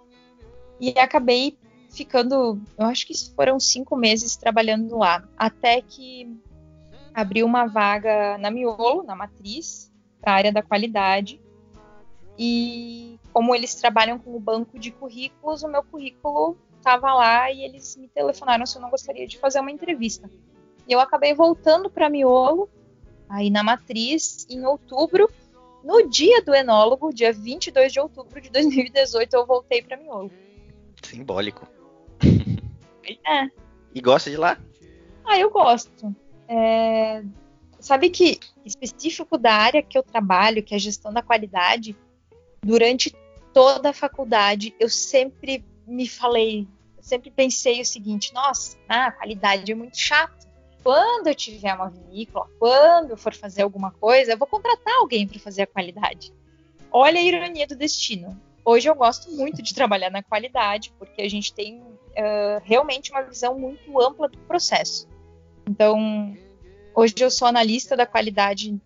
[0.82, 1.58] e acabei
[1.90, 6.30] ficando, eu acho que foram cinco meses trabalhando lá, até que
[7.14, 9.90] abriu uma vaga na Miolo, na Matriz,
[10.20, 11.40] para a área da qualidade.
[12.42, 17.66] E como eles trabalham com o banco de currículos, o meu currículo estava lá e
[17.66, 20.30] eles me telefonaram se eu não gostaria de fazer uma entrevista.
[20.88, 22.70] E eu acabei voltando para Miolo,
[23.28, 25.30] aí na matriz, em outubro,
[25.84, 30.32] no dia do enólogo, dia 22 de outubro de 2018, eu voltei para Miolo.
[31.04, 31.68] Simbólico.
[33.28, 33.50] É.
[33.94, 34.58] E gosta de lá?
[35.26, 36.16] Ah, eu gosto.
[36.48, 37.22] É...
[37.80, 41.98] Sabe que específico da área que eu trabalho, que é a gestão da qualidade,
[42.64, 43.16] durante
[43.54, 46.68] toda a faculdade eu sempre me falei,
[47.02, 50.48] sempre pensei o seguinte: nossa, ah, a qualidade é muito chato.
[50.82, 55.28] Quando eu tiver uma vinícola, quando eu for fazer alguma coisa, eu vou contratar alguém
[55.28, 56.34] para fazer a qualidade.
[56.92, 58.40] Olha a ironia do destino.
[58.64, 63.22] Hoje eu gosto muito de trabalhar na qualidade, porque a gente tem uh, realmente uma
[63.22, 65.08] visão muito ampla do processo.
[65.70, 66.36] Então,
[66.96, 68.80] hoje eu sou analista da qualidade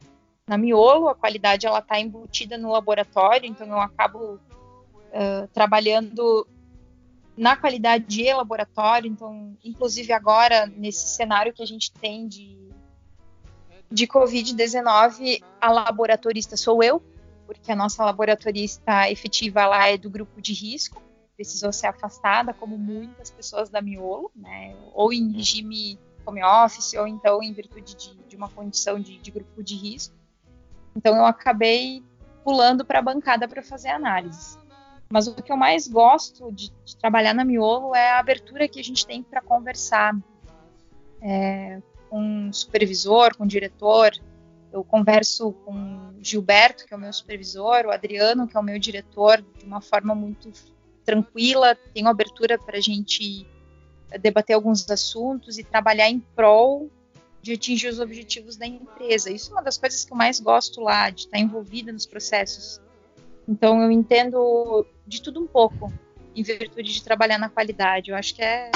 [0.47, 6.47] na Miolo, a qualidade ela está embutida no laboratório, então eu acabo uh, trabalhando
[7.35, 12.69] na qualidade de laboratório, então, inclusive agora, nesse cenário que a gente tem de,
[13.89, 17.01] de Covid-19, a laboratorista sou eu,
[17.45, 21.01] porque a nossa laboratorista efetiva lá é do grupo de risco,
[21.35, 27.07] precisou ser afastada, como muitas pessoas da Miolo, né, ou em regime home office, ou
[27.07, 30.22] então em virtude de, de uma condição de, de grupo de risco.
[30.95, 32.03] Então eu acabei
[32.43, 34.57] pulando para a bancada para fazer análise.
[35.09, 38.79] Mas o que eu mais gosto de, de, trabalhar na Miolo é a abertura que
[38.79, 40.15] a gente tem para conversar
[41.21, 44.11] é, com o supervisor, com o diretor.
[44.71, 45.73] Eu converso com
[46.19, 49.65] o Gilberto, que é o meu supervisor, o Adriano, que é o meu diretor, de
[49.65, 50.51] uma forma muito
[51.05, 51.75] tranquila.
[51.93, 53.47] Tenho abertura para a gente
[54.19, 56.89] debater alguns assuntos e trabalhar em prol
[57.43, 59.29] de atingir os objetivos da empresa.
[59.29, 62.79] Isso é uma das coisas que eu mais gosto lá, de estar envolvida nos processos.
[63.45, 65.91] Então eu entendo de tudo um pouco,
[66.33, 68.11] em virtude de trabalhar na qualidade.
[68.11, 68.71] Eu acho que é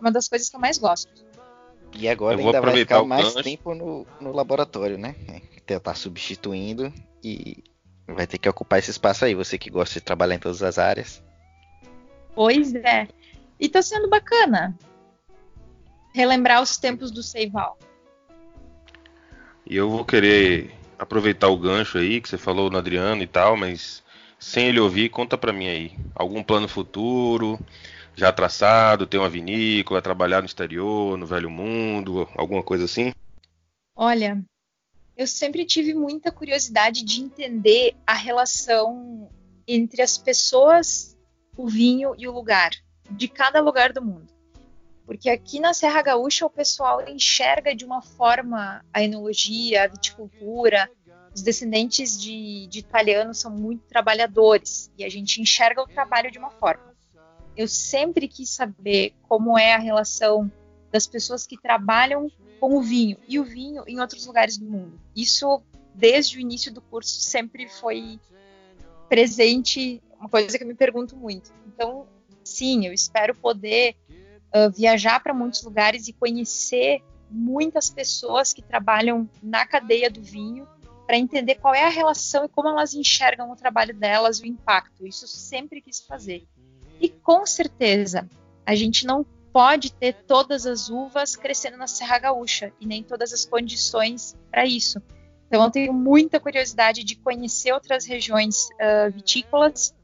[0.00, 1.12] uma das coisas que eu mais gosto.
[1.92, 5.14] E agora ainda vai ficar mais tempo no, no laboratório, né?
[5.66, 6.90] Tentar substituindo
[7.22, 7.62] e
[8.06, 9.34] vai ter que ocupar esse espaço aí.
[9.34, 11.22] Você que gosta de trabalhar em todas as áreas.
[12.34, 13.06] Pois é.
[13.60, 14.74] E tá sendo bacana
[16.14, 17.76] relembrar os tempos do Seival.
[19.68, 23.54] E eu vou querer aproveitar o gancho aí que você falou no Adriano e tal,
[23.54, 24.02] mas
[24.38, 25.92] sem ele ouvir, conta para mim aí.
[26.14, 27.60] Algum plano futuro
[28.14, 29.06] já traçado?
[29.06, 33.12] Tem uma vinícola, trabalhar no exterior, no velho mundo, alguma coisa assim?
[33.94, 34.42] Olha,
[35.14, 39.28] eu sempre tive muita curiosidade de entender a relação
[39.66, 41.14] entre as pessoas,
[41.56, 42.70] o vinho e o lugar,
[43.10, 44.37] de cada lugar do mundo.
[45.08, 50.86] Porque aqui na Serra Gaúcha o pessoal enxerga de uma forma a enologia, a viticultura.
[51.34, 56.38] Os descendentes de, de italianos são muito trabalhadores e a gente enxerga o trabalho de
[56.38, 56.94] uma forma.
[57.56, 60.52] Eu sempre quis saber como é a relação
[60.92, 62.30] das pessoas que trabalham
[62.60, 65.00] com o vinho e o vinho em outros lugares do mundo.
[65.16, 65.62] Isso,
[65.94, 68.20] desde o início do curso, sempre foi
[69.08, 71.50] presente, uma coisa que eu me pergunto muito.
[71.66, 72.06] Então,
[72.44, 73.96] sim, eu espero poder
[74.54, 80.66] uh, viajar para muitos lugares e conhecer muitas pessoas que trabalham na cadeia do vinho
[81.06, 85.06] para entender qual é a relação e como elas enxergam o trabalho delas, o impacto.
[85.06, 86.46] Isso sempre quis fazer.
[87.00, 88.28] E com certeza,
[88.66, 93.32] a gente não pode ter todas as uvas crescendo na Serra Gaúcha e nem todas
[93.32, 95.00] as condições para isso.
[95.46, 99.94] Então, eu tenho muita curiosidade de conhecer outras regiões uh, vitícolas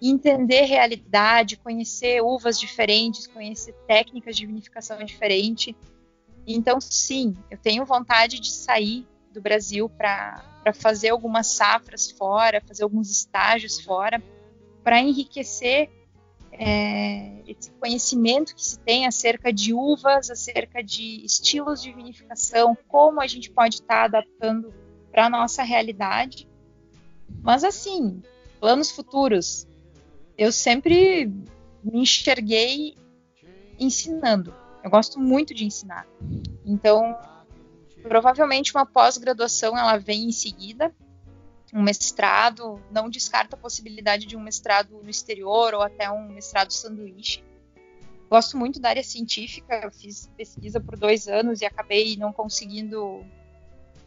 [0.00, 5.76] entender realidade, conhecer uvas diferentes, conhecer técnicas de vinificação diferente.
[6.46, 10.42] Então, sim, eu tenho vontade de sair do Brasil para
[10.74, 14.22] fazer algumas safras fora, fazer alguns estágios fora,
[14.82, 15.90] para enriquecer
[16.52, 23.20] é, esse conhecimento que se tem acerca de uvas, acerca de estilos de vinificação, como
[23.20, 24.72] a gente pode estar tá adaptando
[25.10, 26.48] para a nossa realidade.
[27.42, 28.22] Mas, assim,
[28.60, 29.66] planos futuros
[30.36, 31.26] eu sempre
[31.82, 32.96] me enxerguei
[33.78, 34.54] ensinando.
[34.82, 36.06] Eu gosto muito de ensinar.
[36.64, 37.16] Então,
[38.02, 40.94] provavelmente uma pós-graduação ela vem em seguida.
[41.74, 46.70] Um mestrado, não descarta a possibilidade de um mestrado no exterior ou até um mestrado
[46.70, 47.42] sanduíche.
[48.30, 53.24] Gosto muito da área científica, eu fiz pesquisa por dois anos e acabei não conseguindo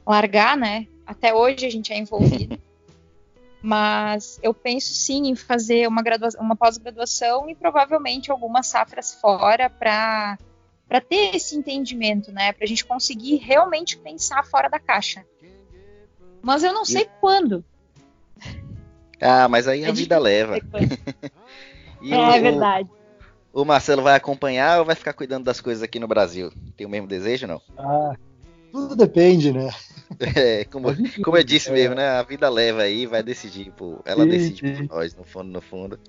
[0.05, 0.87] largar, né?
[1.05, 2.59] Até hoje a gente é envolvido.
[3.61, 6.01] Mas eu penso sim em fazer uma,
[6.39, 10.37] uma pós-graduação e provavelmente algumas safras fora para
[10.87, 12.51] para ter esse entendimento, né?
[12.51, 15.23] Para a gente conseguir realmente pensar fora da caixa.
[16.41, 17.09] Mas eu não sei e...
[17.21, 17.63] quando.
[19.21, 20.57] Ah, mas aí é a vida leva.
[22.01, 22.89] é, o, é verdade.
[23.53, 26.51] O Marcelo vai acompanhar ou vai ficar cuidando das coisas aqui no Brasil?
[26.75, 27.61] Tem o mesmo desejo, não?
[27.77, 28.15] Ah,
[28.71, 29.69] tudo depende, né?
[30.35, 30.89] É, como,
[31.23, 32.07] como eu disse mesmo, né?
[32.09, 34.01] A vida leva aí, vai decidir, pô.
[34.03, 35.99] Ela decide por nós, no fundo, no fundo.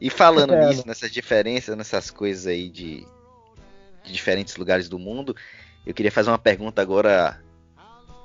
[0.00, 3.06] E falando é, nisso, nessas diferenças, nessas coisas aí de,
[4.02, 5.36] de diferentes lugares do mundo,
[5.84, 7.42] eu queria fazer uma pergunta agora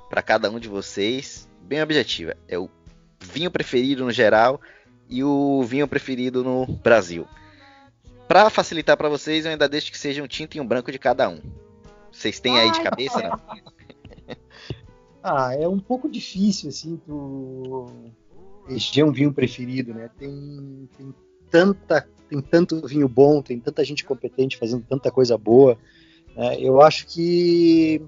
[0.08, 2.36] para cada um de vocês, bem objetiva.
[2.48, 2.70] É o
[3.20, 4.60] vinho preferido no geral
[5.08, 7.26] e o vinho preferido no Brasil.
[8.28, 10.98] Para facilitar para vocês, eu ainda deixo que seja um tinto e um branco de
[10.98, 11.40] cada um.
[12.14, 13.40] Vocês têm aí de cabeça, não?
[15.26, 17.86] Ah, é um pouco difícil, assim, tu
[18.68, 20.10] eleger um vinho preferido, né?
[20.18, 21.14] Tem, tem
[21.50, 25.78] tanta, tem tanto vinho bom, tem tanta gente competente fazendo tanta coisa boa.
[26.36, 26.60] Né?
[26.60, 28.02] Eu acho que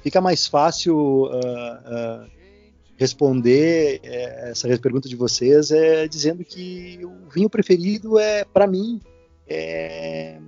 [0.00, 2.30] fica mais fácil uh, uh,
[2.96, 9.00] responder é, essa pergunta de vocês é dizendo que o vinho preferido é, para mim,
[9.48, 10.38] é,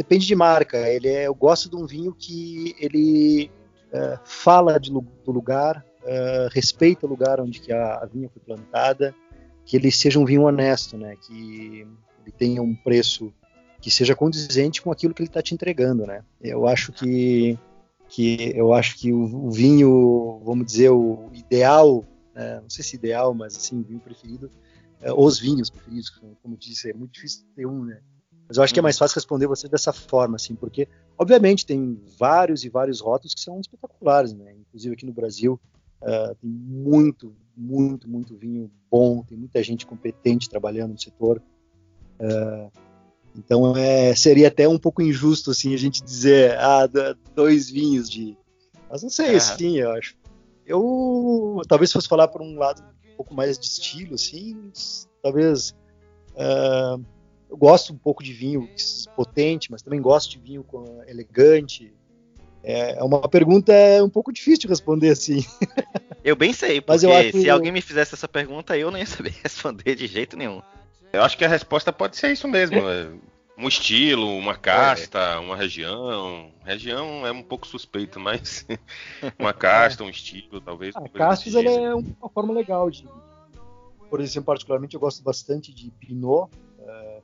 [0.00, 0.88] depende de marca.
[0.88, 3.50] Ele é, eu gosto de um vinho que ele
[3.92, 8.40] uh, fala de, do lugar, uh, respeita o lugar onde que a, a, vinha foi
[8.40, 9.14] plantada,
[9.62, 11.16] que ele seja um vinho honesto, né?
[11.16, 11.86] Que
[12.22, 13.30] ele tenha um preço
[13.78, 16.24] que seja condizente com aquilo que ele está te entregando, né?
[16.40, 17.58] Eu acho que
[18.08, 22.58] que eu acho que o, o vinho, vamos dizer, o ideal, né?
[22.60, 24.50] não sei se ideal, mas assim, o vinho preferido,
[25.00, 28.00] é, os vinhos preferidos, como eu disse, é muito difícil ter um, né?
[28.50, 31.96] Mas eu acho que é mais fácil responder você dessa forma, assim, porque, obviamente, tem
[32.18, 34.52] vários e vários rótulos que são espetaculares, né?
[34.58, 35.60] Inclusive aqui no Brasil
[36.02, 41.40] uh, tem muito, muito, muito vinho bom, tem muita gente competente trabalhando no setor.
[42.18, 42.72] Uh,
[43.38, 46.88] então é, seria até um pouco injusto, assim, a gente dizer, ah,
[47.36, 48.36] dois vinhos de...
[48.90, 49.36] Mas não sei, é.
[49.36, 50.16] assim, eu acho.
[50.66, 52.82] Eu, talvez fosse falar por um lado
[53.12, 54.72] um pouco mais de estilo, assim,
[55.22, 55.72] talvez...
[56.32, 57.00] Uh,
[57.50, 58.68] eu gosto um pouco de vinho
[59.16, 60.64] potente, mas também gosto de vinho
[61.08, 61.92] elegante.
[62.62, 63.72] É, é uma pergunta
[64.04, 65.44] um pouco difícil de responder assim.
[66.22, 67.40] Eu bem sei, porque acho...
[67.40, 70.60] se alguém me fizesse essa pergunta, eu não ia saber responder de jeito nenhum.
[71.10, 72.76] Eu acho que a resposta pode ser isso mesmo.
[72.76, 73.08] É
[73.56, 75.38] um estilo, uma casta, é.
[75.38, 76.50] uma região.
[76.62, 78.66] Região é um pouco suspeito, mas
[79.38, 80.94] uma casta, um estilo, talvez.
[80.94, 83.08] A castas é uma forma legal de.
[84.10, 86.50] Por exemplo, particularmente eu gosto bastante de Pinot,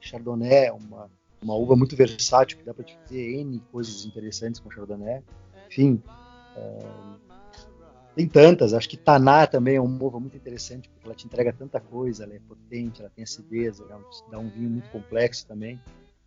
[0.00, 1.10] Chardonnay, uma,
[1.42, 5.22] uma uva muito versátil que dá para fazer N coisas interessantes com Chardonnay.
[5.68, 6.02] Enfim,
[6.56, 7.16] uh,
[8.14, 8.72] tem tantas.
[8.72, 12.24] Acho que Taná também é uma uva muito interessante porque ela te entrega tanta coisa.
[12.24, 15.80] Ela é potente, ela tem acidez, ela dá um vinho muito complexo também.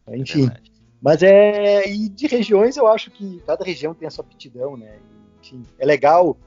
[0.08, 0.48] Enfim.
[0.48, 1.88] É mas é.
[1.90, 5.00] E de regiões eu acho que cada região tem a sua aptidão, né?
[5.42, 6.38] Enfim, é legal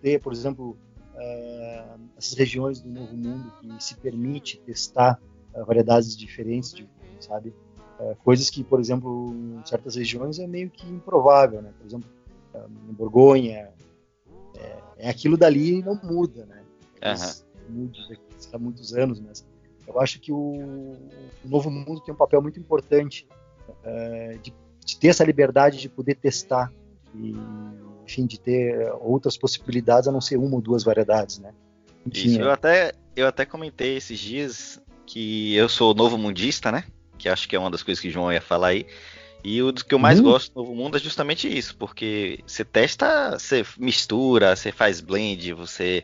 [0.00, 0.76] ter, por exemplo,
[1.14, 5.20] uh, essas regiões do Novo Mundo que se permite testar
[5.62, 6.88] variedades diferentes de
[7.20, 7.54] sabe?
[7.98, 11.72] Uh, coisas que, por exemplo, em certas regiões é meio que improvável, né?
[11.78, 12.08] Por exemplo,
[12.88, 13.70] em Borgonha,
[14.56, 16.62] é, é, aquilo dali não muda, né?
[17.68, 17.84] Uhum.
[17.84, 17.98] Muda
[18.52, 19.44] há muitos anos, mas
[19.86, 23.26] eu acho que o, o Novo Mundo tem um papel muito importante
[23.68, 24.52] uh, de,
[24.84, 26.72] de, ter essa liberdade de poder testar
[27.14, 27.34] e,
[28.04, 31.52] enfim, de ter outras possibilidades a não ser uma ou duas variedades, né?
[32.06, 32.42] Enfim, Isso, é.
[32.42, 36.84] eu até eu até comentei esses dias que eu sou novo mundista, né?
[37.18, 38.86] Que acho que é uma das coisas que o João ia falar aí.
[39.44, 40.24] E o que eu mais uhum.
[40.24, 45.52] gosto do Novo Mundo é justamente isso, porque você testa, você mistura, você faz blend,
[45.52, 46.02] você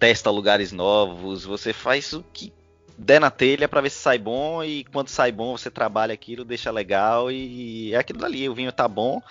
[0.00, 2.52] testa lugares novos, você faz o que
[2.98, 6.44] der na telha para ver se sai bom e quando sai bom você trabalha aquilo,
[6.44, 9.22] deixa legal e é aquilo dali, o vinho tá bom.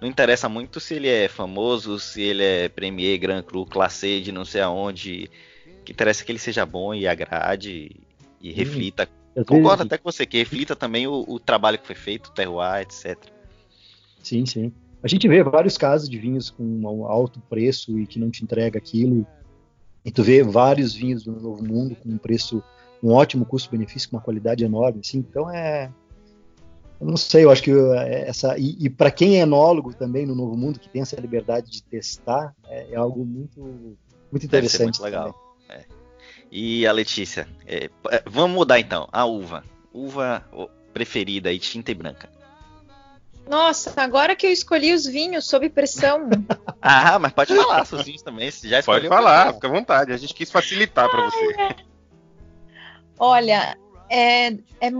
[0.00, 4.32] Não interessa muito se ele é famoso, se ele é Premier, Grand Cru, Classe de
[4.32, 5.30] não sei aonde.
[5.80, 8.03] O que interessa é que ele seja bom e agrade
[8.44, 9.08] e hum, reflita.
[9.46, 12.82] Concordo até com você, que reflita também o, o trabalho que foi feito, o terroir,
[12.82, 13.18] etc.
[14.22, 14.72] Sim, sim.
[15.02, 18.44] A gente vê vários casos de vinhos com um alto preço e que não te
[18.44, 19.26] entrega aquilo.
[20.04, 22.62] E tu vê vários vinhos do Novo Mundo com um preço
[23.02, 25.00] um ótimo custo-benefício com uma qualidade enorme.
[25.04, 25.92] Assim, então é.
[27.00, 28.56] Eu não sei, eu acho que é, essa.
[28.56, 31.82] E, e para quem é enólogo também no Novo Mundo, que tem essa liberdade de
[31.82, 33.60] testar, é, é algo muito,
[34.30, 35.00] muito interessante.
[35.00, 35.34] muito legal.
[35.68, 35.84] É.
[36.50, 39.08] E a Letícia, é, é, vamos mudar então.
[39.12, 39.64] A uva.
[39.92, 40.44] Uva
[40.92, 42.28] preferida aí, tinta e branca.
[43.48, 46.28] Nossa, agora que eu escolhi os vinhos sob pressão.
[46.80, 48.50] ah, mas pode falar seus vinhos também.
[48.50, 50.12] já pode falar, fica à vontade.
[50.12, 51.76] A gente quis facilitar para você.
[53.18, 53.76] Olha,
[54.08, 54.48] é,
[54.80, 54.90] é,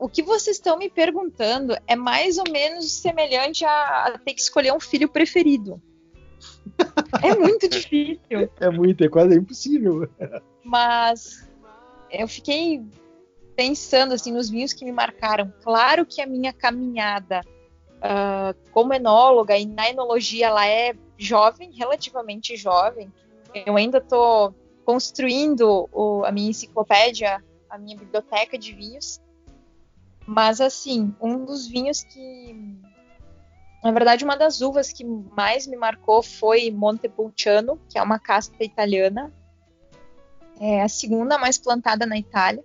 [0.00, 4.40] o que vocês estão me perguntando é mais ou menos semelhante a, a ter que
[4.40, 5.80] escolher um filho preferido.
[7.22, 8.50] É muito difícil.
[8.58, 10.08] É muito, é quase impossível.
[10.64, 11.48] Mas
[12.10, 12.84] eu fiquei
[13.56, 15.52] pensando assim nos vinhos que me marcaram.
[15.62, 17.40] Claro que a minha caminhada
[17.98, 23.12] uh, como enóloga e na enologia ela é jovem, relativamente jovem.
[23.66, 24.54] Eu ainda estou
[24.84, 29.20] construindo o, a minha enciclopédia a minha biblioteca de vinhos.
[30.26, 32.54] Mas assim, um dos vinhos que
[33.82, 38.62] na verdade, uma das uvas que mais me marcou foi Montepulciano, que é uma casta
[38.62, 39.32] italiana.
[40.64, 42.62] É a segunda mais plantada na Itália.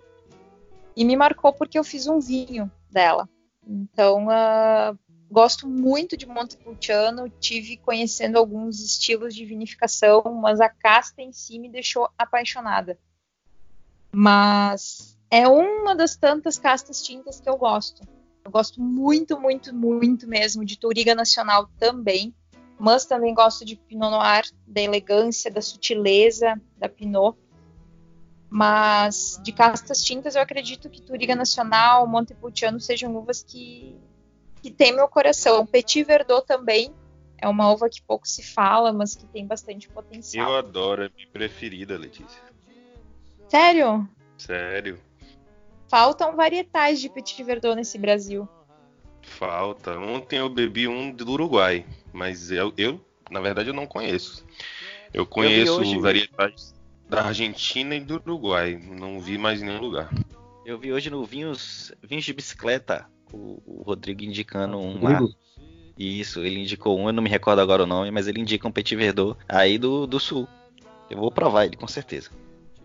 [0.94, 3.28] E me marcou porque eu fiz um vinho dela.
[3.66, 4.96] Então, uh,
[5.28, 7.28] gosto muito de Montepulciano.
[7.40, 12.96] Tive conhecendo alguns estilos de vinificação, mas a casta em si me deixou apaixonada.
[14.12, 18.06] Mas é uma das tantas castas tintas que eu gosto.
[18.44, 22.32] Eu gosto muito, muito, muito mesmo de Touriga Nacional também,
[22.78, 27.36] mas também gosto de Pinot Noir, da elegância, da sutileza da Pinot.
[28.50, 33.94] Mas de castas tintas eu acredito que Touriga Nacional, Montepulciano sejam uvas que,
[34.62, 35.66] que têm meu coração.
[35.66, 36.94] Petit Verdot também
[37.36, 40.50] é uma uva que pouco se fala, mas que tem bastante potencial.
[40.50, 42.40] Eu adoro, é minha preferida, Letícia.
[43.48, 44.08] Sério?
[44.38, 44.98] Sério.
[45.88, 48.48] Faltam varietais de Petit Verdot nesse Brasil.
[49.22, 49.98] Falta.
[49.98, 54.44] Ontem eu bebi um do Uruguai, mas eu, eu na verdade, eu não conheço.
[55.12, 56.77] Eu conheço eu varietais
[57.08, 58.80] da Argentina e do Uruguai.
[58.90, 60.10] Não vi mais em nenhum lugar.
[60.64, 65.28] Eu vi hoje no Vinhos, Vinhos de Bicicleta o, o Rodrigo indicando uma.
[65.96, 68.72] Isso, ele indicou um, eu não me recordo agora o nome, mas ele indica um
[68.72, 70.46] Petit Verdot aí do, do Sul.
[71.10, 72.30] Eu vou provar ele com certeza.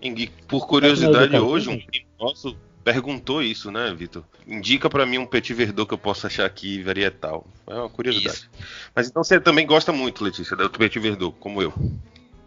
[0.01, 4.23] E por curiosidade, hoje um primo nosso perguntou isso, né, Vitor?
[4.47, 7.47] Indica para mim um Petit Verdot que eu possa achar aqui varietal.
[7.67, 8.37] É uma curiosidade.
[8.37, 8.49] Isso.
[8.95, 11.73] Mas então você também gosta muito, Letícia, do Petit Verdot, como eu.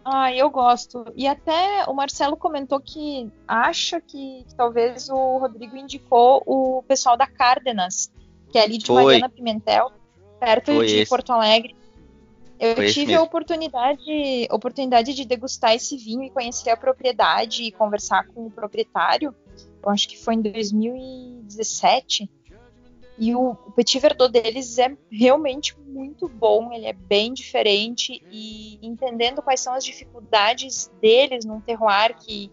[0.09, 1.03] Ah, eu gosto.
[1.17, 7.17] E até o Marcelo comentou que acha que, que talvez o Rodrigo indicou o pessoal
[7.17, 8.09] da Cárdenas,
[8.49, 9.03] que é ali de Foi.
[9.03, 9.91] Mariana Pimentel,
[10.39, 11.09] perto Foi de esse.
[11.09, 11.75] Porto Alegre.
[12.57, 17.71] Eu Foi tive a oportunidade, oportunidade de degustar esse vinho e conhecer a propriedade e
[17.73, 19.35] conversar com o proprietário.
[19.83, 22.31] Eu acho que foi em 2017.
[23.17, 28.77] E o, o Petit Verdot deles é realmente muito bom, ele é bem diferente e
[28.81, 32.51] entendendo quais são as dificuldades deles num terroir que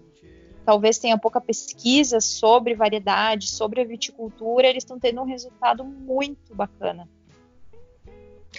[0.64, 6.54] talvez tenha pouca pesquisa sobre variedade, sobre a viticultura, eles estão tendo um resultado muito
[6.54, 7.06] bacana.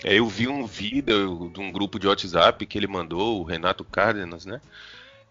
[0.04, 3.84] É, eu vi um vídeo de um grupo de WhatsApp que ele mandou, o Renato
[3.84, 4.62] Cárdenas, né?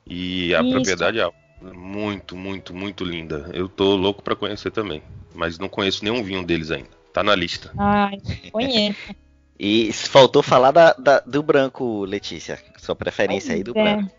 [0.06, 0.72] E a Isso.
[0.72, 3.50] propriedade é muito, muito, muito linda.
[3.52, 5.02] Eu tô louco para conhecer também,
[5.34, 6.90] mas não conheço nenhum vinho deles ainda.
[7.12, 7.70] Tá na lista.
[7.76, 8.18] Ai,
[8.50, 9.14] conheço.
[9.58, 12.60] e faltou falar da, da, do branco, Letícia.
[12.78, 13.82] Sua preferência pois aí do é.
[13.82, 14.14] branco.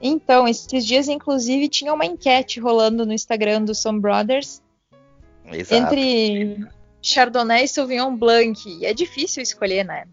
[0.00, 4.62] Então, esses dias, inclusive, tinha uma enquete rolando no Instagram do Some Brothers.
[5.44, 5.94] Exato.
[5.94, 6.66] Entre
[7.02, 8.68] Chardonnay e Sauvignon Blanc.
[8.68, 10.04] E é difícil escolher, né?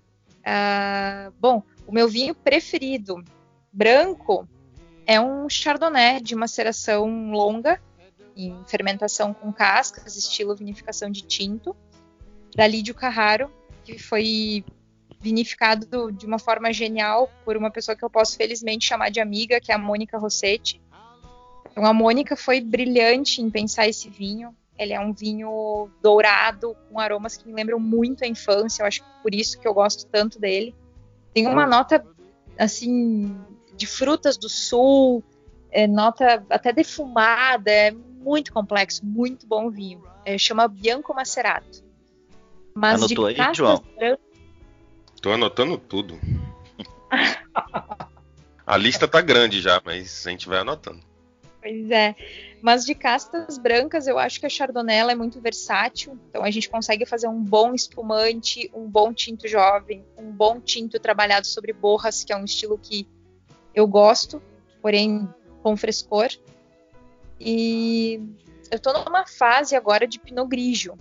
[0.42, 3.24] Uh, bom, o meu vinho preferido,
[3.72, 4.48] branco,
[5.06, 7.80] é um Chardonnay de maceração longa,
[8.36, 11.76] em fermentação com cascas, estilo vinificação de tinto,
[12.56, 13.52] da Lídio Carraro,
[13.84, 14.66] que foi
[15.20, 19.60] vinificado de uma forma genial por uma pessoa que eu posso felizmente chamar de amiga,
[19.60, 20.82] que é a Mônica Rossetti.
[21.72, 24.56] Então a Mônica foi brilhante em pensar esse vinho.
[24.78, 28.84] Ele é um vinho dourado, com aromas que me lembram muito a infância.
[28.84, 30.76] Eu acho que por isso que eu gosto tanto dele.
[31.34, 32.06] Tem uma nota,
[32.58, 33.36] assim,
[33.76, 35.24] de frutas do sul,
[35.76, 37.70] é, nota até defumada.
[37.70, 40.02] É muito complexo, muito bom vinho.
[40.24, 41.84] É, chama Bianco Macerato.
[42.74, 43.84] Mas Anotou de aí, João?
[45.22, 46.18] Tô anotando tudo.
[48.66, 51.02] a lista tá grande já, mas a gente vai anotando.
[51.62, 52.16] Pois é.
[52.62, 56.18] Mas de castas brancas, eu acho que a Chardonnay é muito versátil.
[56.30, 61.00] Então a gente consegue fazer um bom espumante, um bom tinto jovem, um bom tinto
[61.00, 63.08] trabalhado sobre borras, que é um estilo que
[63.74, 64.42] eu gosto,
[64.82, 65.28] porém
[65.66, 66.28] com frescor.
[67.42, 68.22] E
[68.70, 70.96] eu tô numa fase agora de Pinot Grigio.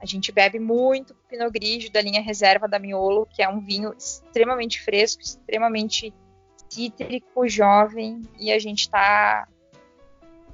[0.00, 3.94] A gente bebe muito Pinot Grigio da linha reserva da Miolo, que é um vinho
[3.96, 6.12] extremamente fresco, extremamente
[6.68, 9.46] cítrico, jovem, e a gente tá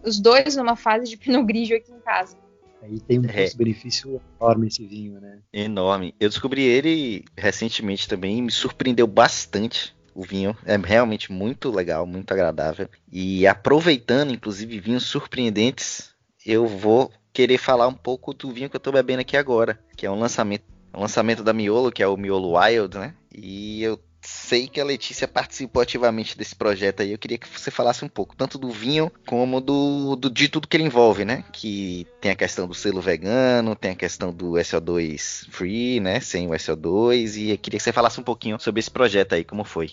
[0.05, 2.37] os dois numa fase de Pinot Grigio aqui em casa.
[2.83, 3.49] Aí tem um é.
[3.55, 5.39] benefício enorme esse vinho, né?
[5.51, 6.15] Enorme.
[6.21, 9.95] Eu descobri ele recentemente também e me surpreendeu bastante.
[10.15, 12.89] O vinho é realmente muito legal, muito agradável.
[13.11, 18.81] E aproveitando, inclusive, vinhos surpreendentes, eu vou querer falar um pouco do vinho que eu
[18.81, 22.17] tô bebendo aqui agora, que é um lançamento, um lançamento da Miolo, que é o
[22.17, 23.15] Miolo Wild, né?
[23.33, 23.99] E eu
[24.31, 27.13] sei que a Letícia participou ativamente desse projeto aí.
[27.13, 30.69] Eu queria que você falasse um pouco, tanto do vinho como do, do de tudo
[30.69, 31.45] que ele envolve, né?
[31.53, 36.21] Que tem a questão do selo vegano, tem a questão do SO2 free, né?
[36.21, 37.37] Sem o SO2.
[37.37, 39.91] E eu queria que você falasse um pouquinho sobre esse projeto aí, como foi.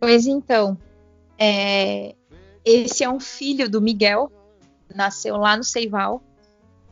[0.00, 0.76] Pois então,
[1.38, 2.14] é,
[2.64, 4.30] esse é um filho do Miguel,
[4.92, 6.22] nasceu lá no Seival.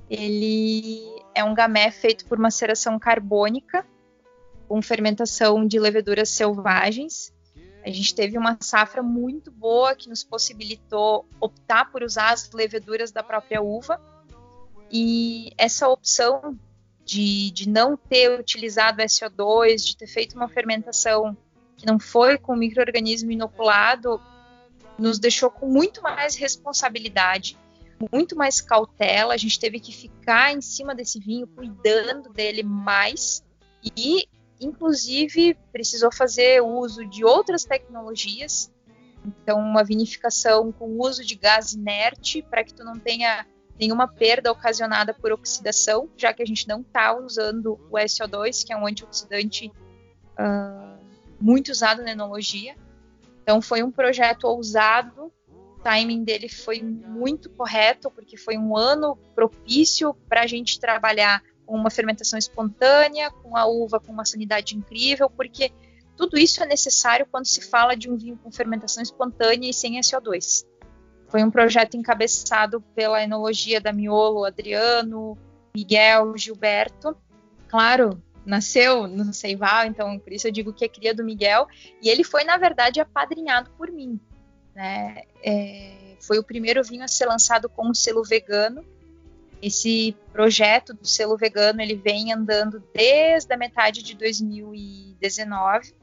[0.08, 1.02] Ele
[1.34, 3.84] é um gamé feito por maceração carbônica,
[4.68, 7.32] com fermentação de leveduras selvagens.
[7.84, 13.10] A gente teve uma safra muito boa que nos possibilitou optar por usar as leveduras
[13.10, 14.00] da própria uva.
[14.90, 16.58] E essa opção
[17.04, 21.36] de, de não ter utilizado SO2, de ter feito uma fermentação
[21.76, 24.20] que não foi com microorganismo inoculado,
[24.98, 27.56] nos deixou com muito mais responsabilidade
[28.12, 33.42] muito mais cautela, a gente teve que ficar em cima desse vinho, cuidando dele mais
[33.96, 34.28] e,
[34.60, 38.72] inclusive, precisou fazer uso de outras tecnologias.
[39.24, 43.46] Então, uma vinificação com uso de gás inerte para que tu não tenha
[43.78, 48.72] nenhuma perda ocasionada por oxidação, já que a gente não está usando o SO2, que
[48.72, 49.70] é um antioxidante
[50.38, 50.98] uh,
[51.40, 52.74] muito usado na enologia.
[53.42, 55.32] Então, foi um projeto ousado,
[55.82, 61.76] timing dele foi muito correto, porque foi um ano propício para a gente trabalhar com
[61.76, 65.70] uma fermentação espontânea, com a uva com uma sanidade incrível, porque
[66.16, 70.00] tudo isso é necessário quando se fala de um vinho com fermentação espontânea e sem
[70.00, 70.64] SO2.
[71.28, 75.36] Foi um projeto encabeçado pela enologia da Miolo, Adriano,
[75.76, 77.14] Miguel, Gilberto.
[77.68, 81.66] Claro, nasceu no Seival, então por isso eu digo que é cria do Miguel,
[82.00, 84.18] e ele foi, na verdade, apadrinhado por mim.
[84.74, 85.24] Né?
[85.44, 88.82] É, foi o primeiro vinho a ser lançado com o selo vegano.
[89.60, 95.94] Esse projeto do selo vegano ele vem andando desde a metade de 2019.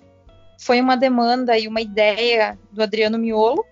[0.59, 3.65] Foi uma demanda e uma ideia do Adriano Miolo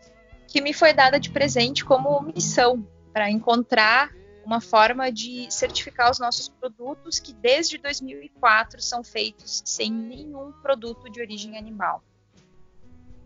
[0.48, 4.12] que me foi dada de presente como missão para encontrar
[4.46, 11.10] uma forma de certificar os nossos produtos que desde 2004 são feitos sem nenhum produto
[11.10, 12.04] de origem animal.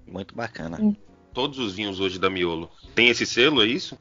[0.06, 0.78] Muito bacana
[1.38, 2.68] todos os vinhos hoje da Miolo.
[2.96, 3.96] Tem esse selo, é isso?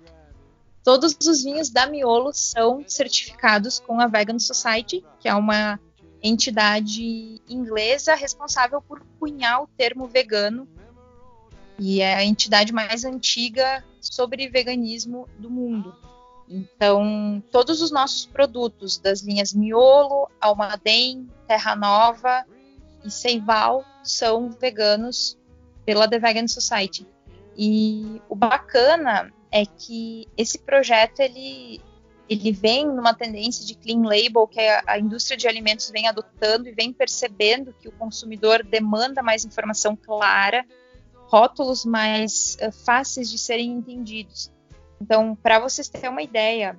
[0.86, 5.80] Todos os vinhos da Miolo são certificados com a Vegan Society, que é uma
[6.22, 10.68] entidade inglesa responsável por cunhar o termo vegano
[11.76, 15.92] e é a entidade mais antiga sobre veganismo do mundo.
[16.48, 22.44] Então, todos os nossos produtos das linhas Miolo, Almaden, Terra Nova
[23.04, 25.36] e Seival são veganos
[25.84, 27.04] pela The Vegan Society.
[27.56, 31.80] E o bacana é que esse projeto ele
[32.28, 36.68] ele vem numa tendência de clean label que a, a, indústria de alimentos vem adotando
[36.68, 40.66] e vem percebendo que o consumidor demanda mais informação clara,
[41.28, 44.50] rótulos mais uh, fáceis de serem entendidos.
[45.00, 46.76] Então, para vocês terem uma ideia,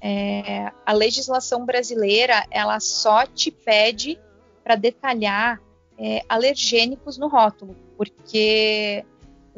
[0.00, 4.20] é, a legislação brasileira ela só te pede
[4.62, 5.60] para detalhar
[5.98, 9.04] é, alergênicos no rótulo, porque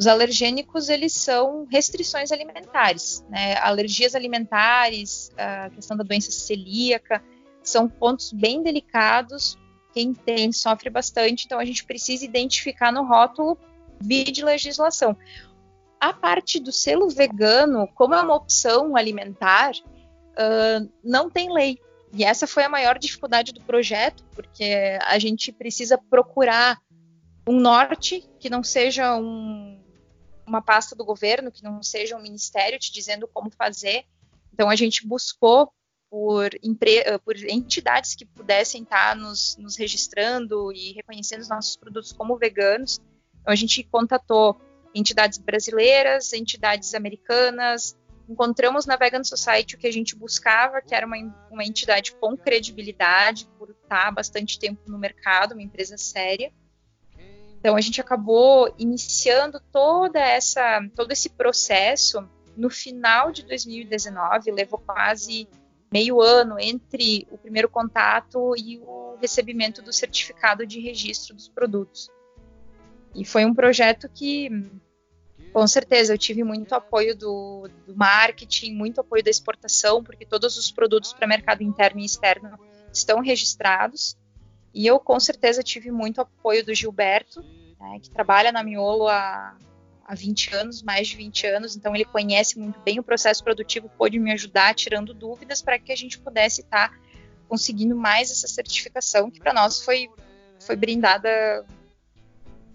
[0.03, 3.57] os alergênicos eles são restrições alimentares, né?
[3.59, 7.23] alergias alimentares, a questão da doença celíaca,
[7.63, 9.57] são pontos bem delicados.
[9.95, 13.57] Quem tem sofre bastante, então a gente precisa identificar no rótulo
[14.01, 15.17] via de legislação.
[16.01, 21.79] A parte do selo vegano, como é uma opção alimentar, uh, não tem lei.
[22.13, 26.81] E essa foi a maior dificuldade do projeto, porque a gente precisa procurar
[27.47, 29.82] um norte que não seja um,
[30.47, 34.05] uma pasta do governo, que não seja um ministério te dizendo como fazer.
[34.53, 35.73] Então a gente buscou
[36.11, 36.51] por,
[37.25, 43.01] por entidades que pudessem estar nos, nos, registrando e reconhecendo os nossos produtos como veganos.
[43.41, 44.61] Então a gente contatou
[44.95, 47.97] entidades brasileiras, entidades americanas,
[48.29, 51.17] encontramos na Vegan Society o que a gente buscava, que era uma,
[51.51, 56.53] uma entidade com credibilidade, por estar bastante tempo no mercado, uma empresa séria.
[57.63, 64.81] Então a gente acabou iniciando toda essa, todo esse processo no final de 2019, levou
[64.81, 65.49] quase
[65.93, 72.11] meio ano entre o primeiro contato e o recebimento do certificado de registro dos produtos.
[73.15, 74.51] E foi um projeto que,
[75.53, 80.57] com certeza, eu tive muito apoio do, do marketing, muito apoio da exportação, porque todos
[80.57, 82.59] os produtos para mercado interno e externo
[82.93, 84.17] estão registrados.
[84.75, 87.43] E eu, com certeza, tive muito apoio do Gilberto,
[87.79, 89.57] né, que trabalha na Miolo há,
[90.05, 93.91] há 20 anos, mais de 20 anos, então ele conhece muito bem o processo produtivo,
[93.99, 96.99] pôde me ajudar tirando dúvidas para que a gente pudesse estar tá
[97.49, 100.09] conseguindo mais essa certificação, que para nós foi,
[100.61, 101.67] foi brindada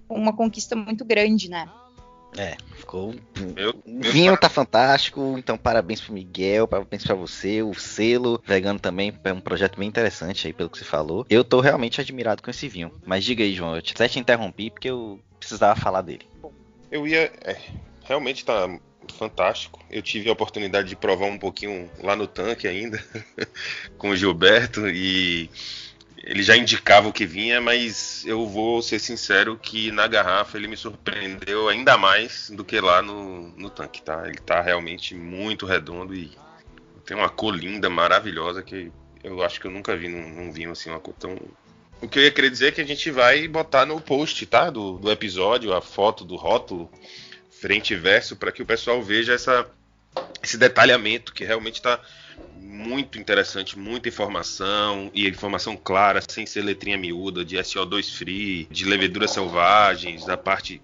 [0.07, 1.67] uma conquista muito grande, né?
[2.35, 3.15] É, ficou.
[3.55, 8.79] Meu, meu vinho tá fantástico, então parabéns pro Miguel, parabéns para você, o selo vegano
[8.79, 11.25] também, é um projeto bem interessante aí, pelo que você falou.
[11.29, 12.91] Eu tô realmente admirado com esse vinho.
[13.05, 16.27] Mas diga aí, João, eu até te interrompi porque eu precisava falar dele.
[16.91, 17.31] Eu ia.
[17.43, 17.57] É,
[18.03, 18.69] realmente tá
[19.13, 19.83] fantástico.
[19.89, 23.03] Eu tive a oportunidade de provar um pouquinho lá no tanque ainda,
[23.97, 25.49] com o Gilberto, e
[26.23, 30.67] ele já indicava o que vinha, mas eu vou ser sincero que na garrafa ele
[30.67, 34.27] me surpreendeu ainda mais do que lá no, no tanque, tá?
[34.27, 36.31] Ele tá realmente muito redondo e
[37.05, 38.91] tem uma cor linda, maravilhosa, que
[39.23, 41.37] eu acho que eu nunca vi num, num vinho assim, uma cor tão.
[42.01, 44.69] O que eu ia querer dizer é que a gente vai botar no post, tá?
[44.69, 46.91] Do, do episódio, a foto do rótulo,
[47.49, 49.69] frente e verso, para que o pessoal veja essa,
[50.43, 51.99] esse detalhamento que realmente está
[52.59, 58.85] muito interessante, muita informação e informação clara, sem ser letrinha miúda, de SO2 free, de
[58.85, 60.81] leveduras selvagens, da parte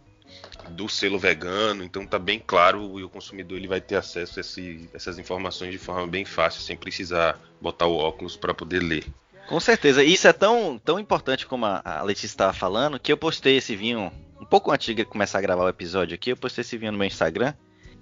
[0.69, 4.41] do selo vegano, então tá bem claro e o consumidor ele vai ter acesso a
[4.41, 9.05] esse, essas informações de forma bem fácil, sem precisar botar o óculos para poder ler.
[9.47, 13.57] Com certeza, isso é tão, tão importante como a Letícia estava falando, que eu postei
[13.57, 16.77] esse vinho um pouco antes de começar a gravar o episódio aqui, eu postei esse
[16.77, 17.53] vinho no meu Instagram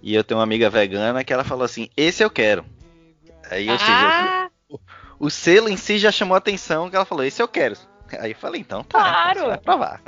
[0.02, 2.66] e eu tenho uma amiga vegana que ela falou assim: Esse eu quero.
[3.52, 3.80] Aí, ou ah.
[3.80, 4.80] seja, o,
[5.28, 7.76] o, selo em si já chamou a atenção que ela falou: Esse eu quero.
[8.20, 9.40] Aí eu falei: Então tá, claro.
[9.40, 10.02] então vai provar.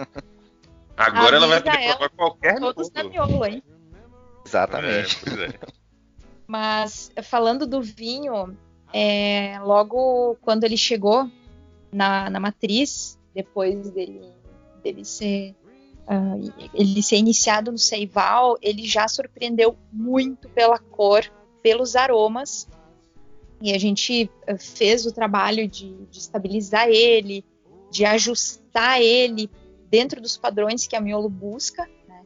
[0.95, 3.61] Agora ela vai poder provar qualquer Todos na miolo, hein?
[4.45, 5.17] Exatamente.
[5.29, 5.73] É, é.
[6.47, 8.55] Mas falando do vinho,
[8.93, 11.29] é, logo quando ele chegou
[11.91, 14.21] na, na matriz, depois dele,
[14.83, 15.55] dele ser
[16.07, 21.23] uh, ele ser iniciado no Seival, ele já surpreendeu muito pela cor,
[21.61, 22.67] pelos aromas.
[23.63, 27.45] E a gente uh, fez o trabalho de, de estabilizar ele,
[27.89, 29.49] de ajustar ele
[29.89, 31.89] dentro dos padrões que a Miolo busca.
[32.05, 32.25] Né?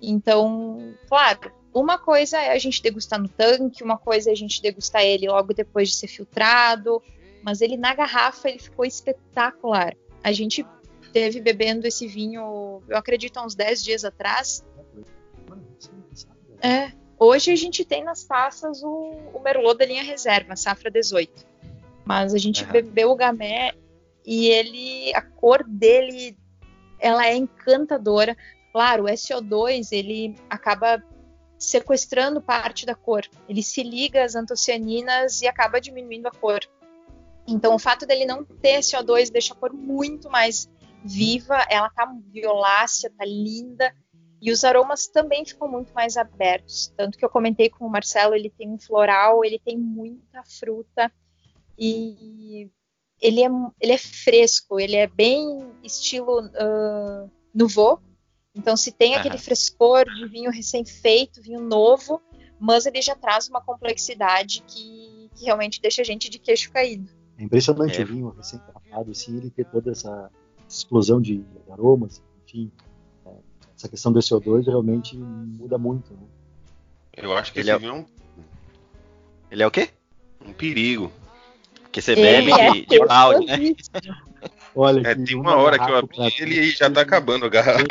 [0.00, 4.62] Então, claro, uma coisa é a gente degustar no tanque, uma coisa é a gente
[4.62, 7.02] degustar ele logo depois de ser filtrado,
[7.42, 9.94] mas ele na garrafa ele ficou espetacular.
[10.24, 10.64] A gente
[11.12, 14.64] teve bebendo esse vinho, eu acredito, há uns 10 dias atrás.
[16.62, 21.46] É, Hoje a gente tem nas taças o, o Merlot da linha reserva, safra 18.
[22.04, 22.70] Mas a gente uhum.
[22.70, 23.72] bebeu o Gamé
[24.24, 26.36] e ele, a cor dele,
[26.98, 28.36] ela é encantadora.
[28.72, 31.02] Claro, o SO2 ele acaba
[31.58, 33.24] sequestrando parte da cor.
[33.48, 36.60] Ele se liga às antocianinas e acaba diminuindo a cor.
[37.48, 40.68] Então, o fato dele não ter SO2 deixa a cor muito mais
[41.04, 41.64] viva.
[41.70, 43.94] Ela tá violácea, tá linda.
[44.40, 46.92] E os aromas também ficam muito mais abertos.
[46.96, 51.10] Tanto que eu comentei com o Marcelo, ele tem um floral, ele tem muita fruta
[51.78, 52.70] e
[53.20, 53.48] ele é,
[53.80, 58.00] ele é fresco, ele é bem estilo uh, nouveau.
[58.54, 59.20] Então, se tem uhum.
[59.20, 62.20] aquele frescor de vinho recém-feito, vinho novo,
[62.58, 67.10] mas ele já traz uma complexidade que, que, realmente deixa a gente de queixo caído.
[67.38, 68.04] É impressionante é.
[68.04, 70.30] o vinho recém-tratado, assim, ele ter toda essa
[70.66, 72.70] explosão de aromas, enfim
[73.76, 76.10] essa questão do CO2 realmente muda muito.
[76.12, 76.26] Né?
[77.16, 77.74] Eu acho que ele é...
[77.74, 78.04] é um...
[79.50, 79.90] Ele é o quê?
[80.44, 81.12] Um perigo.
[81.82, 83.58] Porque você bebe é de, de balde, né?
[84.74, 87.86] Olha, é, tem uma hora que eu abri ele e já tá acabando a garrafa.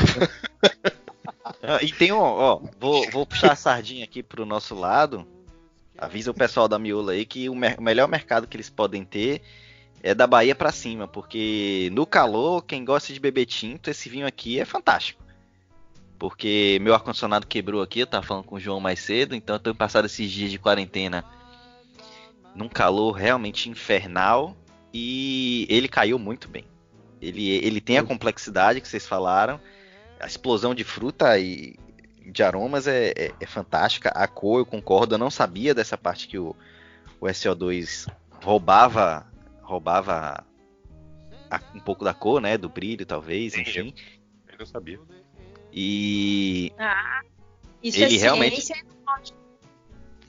[1.63, 5.25] Ah, e tem um, ó, vou, vou puxar a sardinha aqui pro nosso lado.
[5.97, 9.03] Avisa o pessoal da Miula aí que o, mer o melhor mercado que eles podem
[9.03, 9.41] ter
[10.03, 14.27] é da Bahia para cima, porque no calor, quem gosta de beber tinto, esse vinho
[14.27, 15.24] aqui é fantástico.
[16.17, 19.59] Porque meu ar-condicionado quebrou aqui, eu tava falando com o João mais cedo, então eu
[19.59, 21.25] tenho passado esses dias de quarentena
[22.55, 24.55] num calor realmente infernal
[24.93, 26.65] e ele caiu muito bem.
[27.21, 29.59] Ele, ele tem a complexidade que vocês falaram,
[30.19, 31.75] a explosão de fruta e
[32.25, 34.09] de aromas é, é, é fantástica.
[34.09, 36.55] A cor, eu concordo, eu não sabia dessa parte que o,
[37.19, 38.09] o SO2
[38.41, 39.25] roubava
[39.61, 40.45] roubava
[41.49, 43.93] a, um pouco da cor, né, do brilho talvez, enfim.
[44.47, 44.99] Eu não sabia.
[45.77, 47.21] E ah,
[47.83, 48.75] isso ele é realmente é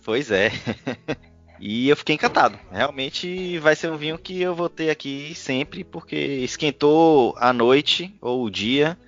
[0.04, 0.50] Pois é.
[1.60, 2.58] e eu fiquei encantado.
[2.70, 8.16] Realmente vai ser um vinho que eu vou ter aqui sempre porque esquentou a noite
[8.20, 8.98] ou o dia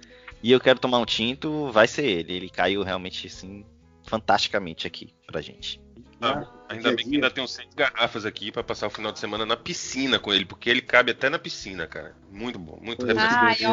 [0.40, 2.32] e eu quero tomar um tinto, vai ser ele.
[2.32, 3.64] Ele caiu realmente assim
[4.04, 5.80] fantasticamente aqui pra gente.
[6.20, 9.44] Ah, ainda bem que ainda tenho 100 garrafas aqui para passar o final de semana
[9.44, 12.16] na piscina com ele, porque ele cabe até na piscina, cara.
[12.30, 13.64] Muito bom, muito refrescante.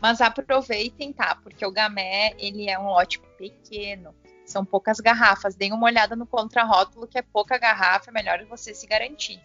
[0.00, 1.36] Mas aproveitem, tá?
[1.36, 4.14] Porque o Gamé, ele é um lote pequeno.
[4.44, 5.54] São poucas garrafas.
[5.54, 9.40] Deem uma olhada no contrarótulo, que é pouca garrafa, é melhor você se garantir.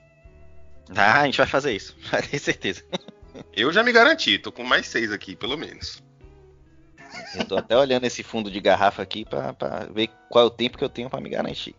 [0.95, 1.95] Ah, a gente vai fazer isso,
[2.29, 2.83] tenho certeza.
[3.53, 6.03] Eu já me garanti, tô com mais seis aqui, pelo menos.
[7.33, 10.77] Eu tô até olhando esse fundo de garrafa aqui para ver qual é o tempo
[10.77, 11.75] que eu tenho para me garantir.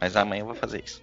[0.00, 1.02] Mas amanhã eu vou fazer isso.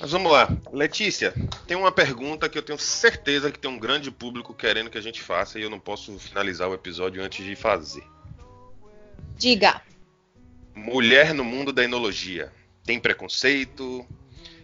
[0.00, 0.48] Mas vamos lá.
[0.72, 1.34] Letícia,
[1.66, 5.02] tem uma pergunta que eu tenho certeza que tem um grande público querendo que a
[5.02, 8.04] gente faça e eu não posso finalizar o episódio antes de fazer.
[9.36, 9.82] Diga.
[10.74, 12.52] Mulher no mundo da enologia.
[12.84, 14.06] Tem preconceito?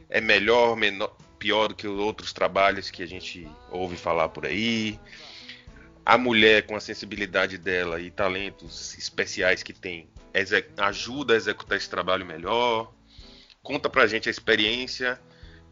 [0.09, 4.99] É melhor, menor, pior do que outros trabalhos que a gente ouve falar por aí?
[6.07, 10.09] A mulher com a sensibilidade dela e talentos especiais que tem
[10.77, 12.93] ajuda a executar esse trabalho melhor?
[13.65, 15.19] Conta pra gente a experiência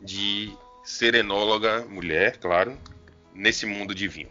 [0.00, 0.50] de
[0.82, 2.76] ser enóloga, mulher, claro,
[3.34, 4.30] nesse mundo de vinho.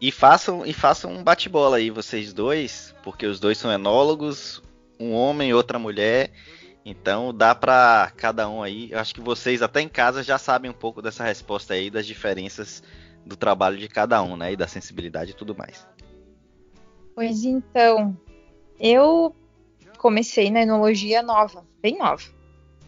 [0.00, 4.62] E façam, e façam um bate-bola aí, vocês dois, porque os dois são enólogos,
[4.98, 6.32] um homem e outra mulher.
[6.84, 8.90] Então dá para cada um aí.
[8.90, 12.06] Eu acho que vocês até em casa já sabem um pouco dessa resposta aí, das
[12.06, 12.82] diferenças
[13.24, 14.54] do trabalho de cada um, né?
[14.54, 15.86] E da sensibilidade e tudo mais.
[17.14, 18.16] Pois então,
[18.80, 19.36] eu
[19.98, 22.41] comecei na enologia nova, bem nova.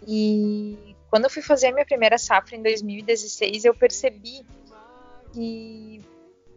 [0.07, 4.45] E quando eu fui fazer a minha primeira safra em 2016, eu percebi
[5.33, 6.01] que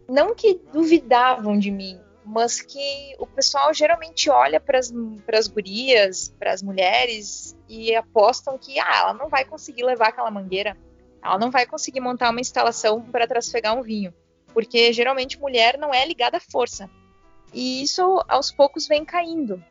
[0.08, 6.52] não que duvidavam de mim, mas que o pessoal geralmente olha para as gurias, para
[6.52, 10.76] as mulheres e apostam que ah, ela não vai conseguir levar aquela mangueira,
[11.22, 14.12] ela não vai conseguir montar uma instalação para trasfegar um vinho,
[14.52, 16.90] porque geralmente mulher não é ligada à força.
[17.52, 19.62] E isso aos poucos vem caindo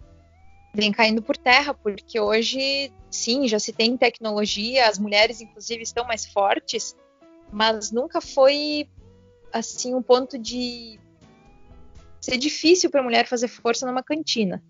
[0.78, 6.06] vem caindo por terra, porque hoje, sim, já se tem tecnologia, as mulheres, inclusive, estão
[6.06, 6.96] mais fortes,
[7.52, 8.88] mas nunca foi,
[9.52, 11.00] assim, um ponto de
[12.22, 14.64] ser difícil para a mulher fazer força numa cantina.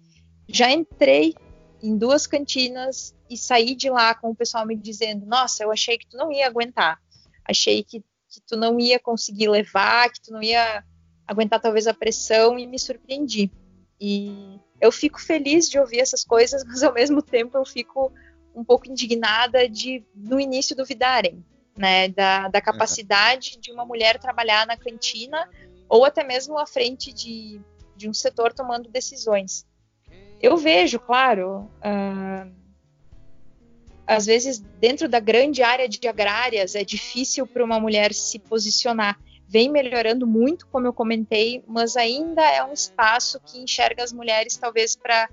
[0.48, 1.36] Já entrei
[1.84, 5.98] em duas cantinas e saí de lá com o pessoal me dizendo: Nossa, eu achei
[5.98, 7.02] que tu não ia aguentar,
[7.44, 10.86] achei que, que tu não ia conseguir levar, que tu não ia
[11.28, 13.52] aguentar talvez a pressão, e me surpreendi.
[14.00, 18.12] E eu fico feliz de ouvir essas coisas, mas ao mesmo tempo eu fico
[18.56, 21.44] um pouco indignada de no início duvidarem,
[21.78, 25.48] né, da, da capacidade de uma mulher trabalhar na cantina
[25.88, 27.62] ou até mesmo à frente de,
[27.96, 29.66] de um setor tomando decisões.
[30.42, 32.52] eu vejo, claro, uh,
[34.08, 39.20] às vezes dentro da grande área de agrárias é difícil para uma mulher se posicionar.
[39.48, 44.58] Vem melhorando muito, como eu comentei, mas ainda é um espaço que enxerga as mulheres
[44.58, 45.30] talvez para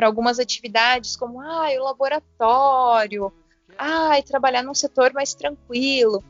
[0.00, 3.32] algumas atividades como ah, o laboratório,
[3.76, 6.24] ah, trabalhar num setor mais tranquilo.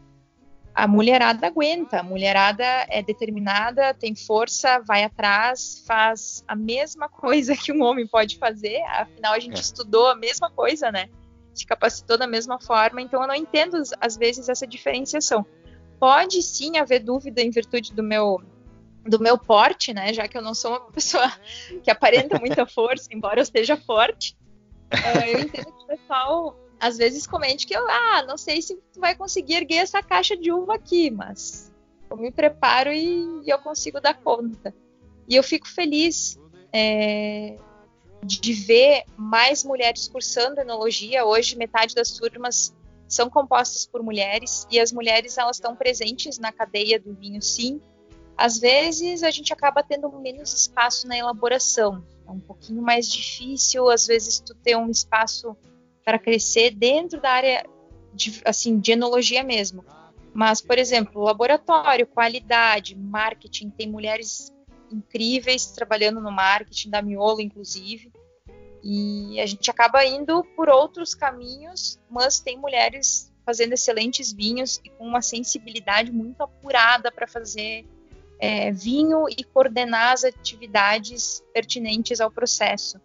[0.74, 7.56] A mulherada aguenta, a mulherada é determinada, tem força, vai atrás, faz a mesma coisa
[7.56, 9.60] que um homem pode fazer, afinal a gente é.
[9.60, 11.08] estudou a mesma coisa, né?
[11.54, 15.44] se capacitou da mesma forma, então eu não entendo às vezes essa diferenciação.
[16.00, 18.40] Pode sim haver dúvida em virtude do meu
[19.06, 20.12] do meu porte, né?
[20.12, 21.30] Já que eu não sou uma pessoa
[21.82, 24.36] que aparenta muita força, embora eu esteja forte.
[24.92, 28.74] Uh, eu entendo que o pessoal às vezes comente que eu, ah, não sei se
[28.92, 31.70] tu vai conseguir erguer essa caixa de uva aqui, mas
[32.10, 34.74] eu me preparo e, e eu consigo dar conta.
[35.28, 36.40] E eu fico feliz
[36.72, 37.56] é,
[38.24, 41.24] de ver mais mulheres cursando enologia.
[41.24, 42.74] Hoje, metade das turmas
[43.10, 47.80] são compostas por mulheres e as mulheres elas estão presentes na cadeia do vinho, sim.
[48.36, 53.90] Às vezes a gente acaba tendo menos espaço na elaboração, é um pouquinho mais difícil.
[53.90, 55.56] Às vezes tu ter um espaço
[56.04, 57.66] para crescer dentro da área
[58.14, 59.84] de, assim de enologia mesmo.
[60.32, 64.54] Mas, por exemplo, laboratório, qualidade, marketing, tem mulheres
[64.90, 68.12] incríveis trabalhando no marketing da Miolo, inclusive.
[68.82, 74.90] E a gente acaba indo por outros caminhos, mas tem mulheres fazendo excelentes vinhos e
[74.90, 77.84] com uma sensibilidade muito apurada para fazer
[78.38, 83.00] é, vinho e coordenar as atividades pertinentes ao processo.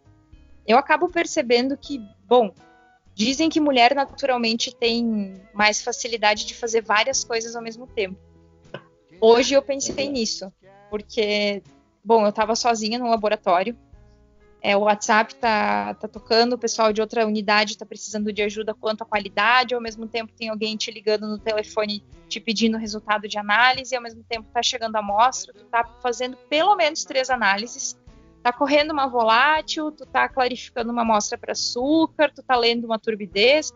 [0.65, 2.53] Eu acabo percebendo que, bom,
[3.13, 8.17] dizem que mulher naturalmente tem mais facilidade de fazer várias coisas ao mesmo tempo.
[9.19, 10.51] Hoje eu pensei nisso,
[10.89, 11.61] porque
[12.05, 13.75] Bom, eu estava sozinha no laboratório.
[14.67, 18.73] É, o WhatsApp tá, tá tocando, o pessoal de outra unidade está precisando de ajuda
[18.73, 23.27] quanto à qualidade, ao mesmo tempo tem alguém te ligando no telefone te pedindo resultado
[23.27, 27.29] de análise, ao mesmo tempo está chegando a amostra, tu está fazendo pelo menos três
[27.29, 27.95] análises,
[28.41, 32.97] tá correndo uma volátil, tu tá clarificando uma amostra para açúcar, tu tá lendo uma
[32.97, 33.71] turbidez,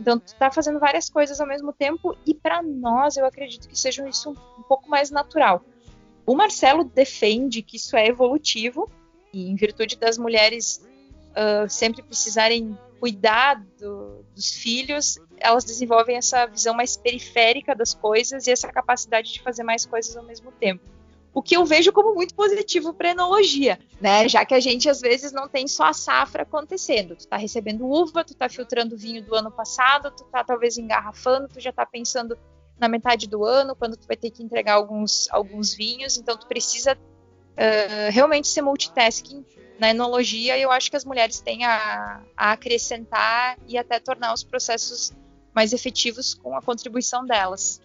[0.00, 3.78] então tu tá fazendo várias coisas ao mesmo tempo e para nós eu acredito que
[3.78, 5.62] seja isso um pouco mais natural.
[6.26, 8.90] O Marcelo defende que isso é evolutivo
[9.32, 10.84] e, em virtude das mulheres
[11.32, 18.46] uh, sempre precisarem cuidar do, dos filhos, elas desenvolvem essa visão mais periférica das coisas
[18.46, 20.84] e essa capacidade de fazer mais coisas ao mesmo tempo.
[21.34, 24.28] O que eu vejo como muito positivo para a enologia, né?
[24.28, 27.16] Já que a gente às vezes não tem só a safra acontecendo.
[27.16, 31.48] Tu está recebendo uva, tu está filtrando vinho do ano passado, tu está talvez engarrafando,
[31.48, 32.38] tu já está pensando
[32.78, 36.46] na metade do ano, quando tu vai ter que entregar alguns, alguns vinhos, então tu
[36.46, 36.98] precisa
[37.52, 39.44] uh, realmente ser multitasking
[39.78, 44.32] na enologia e eu acho que as mulheres têm a, a acrescentar e até tornar
[44.32, 45.12] os processos
[45.54, 47.80] mais efetivos com a contribuição delas.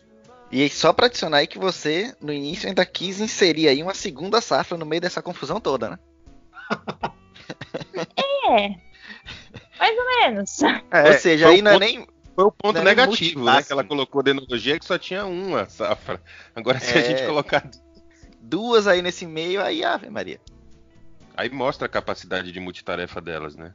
[0.51, 4.39] E só para adicionar aí que você, no início, ainda quis inserir aí uma segunda
[4.39, 5.99] safra no meio dessa confusão toda, né?
[8.47, 8.69] é,
[9.77, 10.61] mais ou menos.
[10.91, 13.63] É, ou seja, aí não é nem foi o ponto negativo, né?
[13.63, 16.21] Que ela colocou de enologia que só tinha uma safra.
[16.55, 17.01] Agora, se é...
[17.01, 17.67] a gente colocar
[18.47, 20.39] duas aí nesse meio, aí Ave Maria.
[21.35, 23.73] Aí mostra a capacidade de multitarefa delas, né?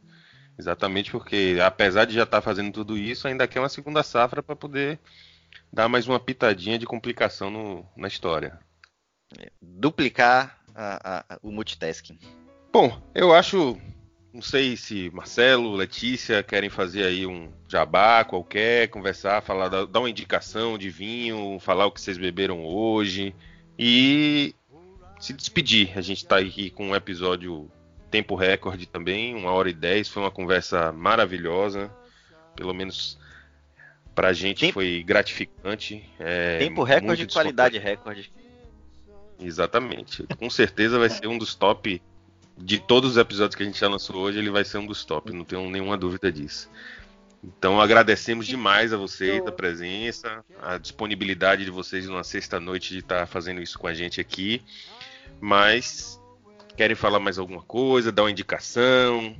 [0.58, 4.42] Exatamente porque, apesar de já estar tá fazendo tudo isso, ainda quer uma segunda safra
[4.42, 4.98] para poder
[5.72, 8.58] dar mais uma pitadinha de complicação no, na história.
[9.38, 12.18] É, duplicar a, a, o multitasking.
[12.72, 13.78] Bom, eu acho
[14.32, 20.08] não sei se Marcelo, Letícia querem fazer aí um jabá qualquer, conversar, falar, dar uma
[20.08, 23.34] indicação de vinho, falar o que vocês beberam hoje
[23.78, 24.54] e
[25.22, 25.96] se despedir.
[25.96, 27.70] A gente está aqui com um episódio
[28.10, 30.08] tempo recorde também, uma hora e dez.
[30.08, 31.90] Foi uma conversa maravilhosa,
[32.56, 33.16] pelo menos
[34.16, 36.04] para a gente tempo, foi gratificante.
[36.18, 38.32] É, tempo recorde e qualidade recorde.
[39.40, 40.26] Exatamente.
[40.36, 42.02] Com certeza vai ser um dos top
[42.58, 45.04] de todos os episódios que a gente já lançou hoje, ele vai ser um dos
[45.04, 46.68] top, não tenho nenhuma dúvida disso.
[47.42, 53.26] Então agradecemos demais a vocês a presença, a disponibilidade de vocês numa sexta-noite de estar
[53.26, 54.62] fazendo isso com a gente aqui.
[55.40, 56.20] Mas
[56.76, 59.36] querem falar mais alguma coisa, dar uma indicação,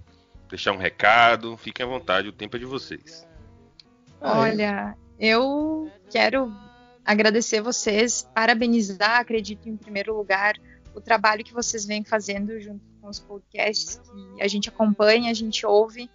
[0.49, 3.27] deixar um recado, fiquem à vontade, o tempo é de vocês.
[4.21, 6.53] Olha, eu quero
[7.05, 10.55] agradecer vocês, parabenizar, acredito em primeiro lugar,
[10.95, 15.35] o trabalho que vocês vêm fazendo junto com os podcasts que a gente acompanha, a
[15.35, 16.11] gente ouve.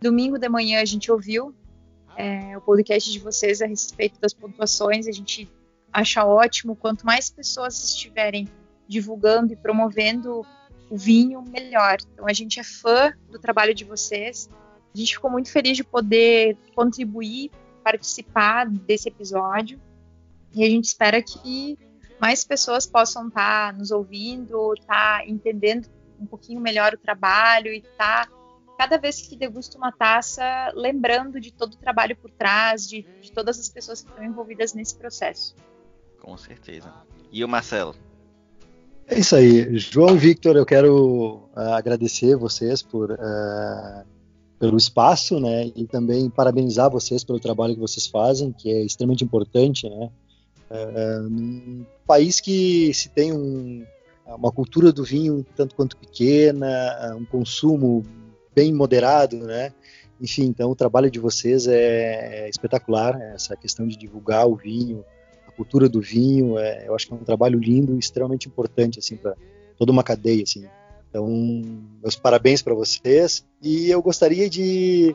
[0.00, 1.54] Domingo de manhã a gente ouviu
[2.16, 5.50] é, o podcast de vocês a respeito das pontuações, a gente
[5.92, 6.76] acha ótimo.
[6.76, 8.48] Quanto mais pessoas estiverem
[8.88, 10.44] divulgando e promovendo
[10.90, 11.96] o vinho melhor.
[12.12, 14.48] Então a gente é fã do trabalho de vocês.
[14.94, 17.50] A gente ficou muito feliz de poder contribuir,
[17.82, 19.80] participar desse episódio.
[20.54, 21.76] E a gente espera que
[22.20, 25.88] mais pessoas possam estar tá nos ouvindo, estar tá entendendo
[26.20, 28.32] um pouquinho melhor o trabalho e estar tá,
[28.78, 33.32] cada vez que degusta uma taça lembrando de todo o trabalho por trás, de, de
[33.32, 35.56] todas as pessoas que estão envolvidas nesse processo.
[36.20, 36.92] Com certeza.
[37.30, 37.94] E o Marcelo?
[39.06, 39.78] É isso aí.
[39.78, 44.04] João Victor, eu quero uh, agradecer vocês por, uh,
[44.58, 45.70] pelo espaço, né?
[45.76, 50.10] E também parabenizar vocês pelo trabalho que vocês fazem, que é extremamente importante, né?
[50.70, 53.84] Uh, num país que se tem um,
[54.26, 58.02] uma cultura do vinho tanto quanto pequena, um consumo
[58.54, 59.72] bem moderado, né?
[60.20, 65.04] Enfim, então o trabalho de vocês é, é espetacular, essa questão de divulgar o vinho,
[65.56, 66.58] cultura do vinho.
[66.58, 69.34] É, eu acho que é um trabalho lindo e extremamente importante assim para
[69.76, 70.66] toda uma cadeia assim.
[71.08, 71.28] Então,
[72.02, 73.46] meus parabéns para vocês.
[73.62, 75.14] E eu gostaria de,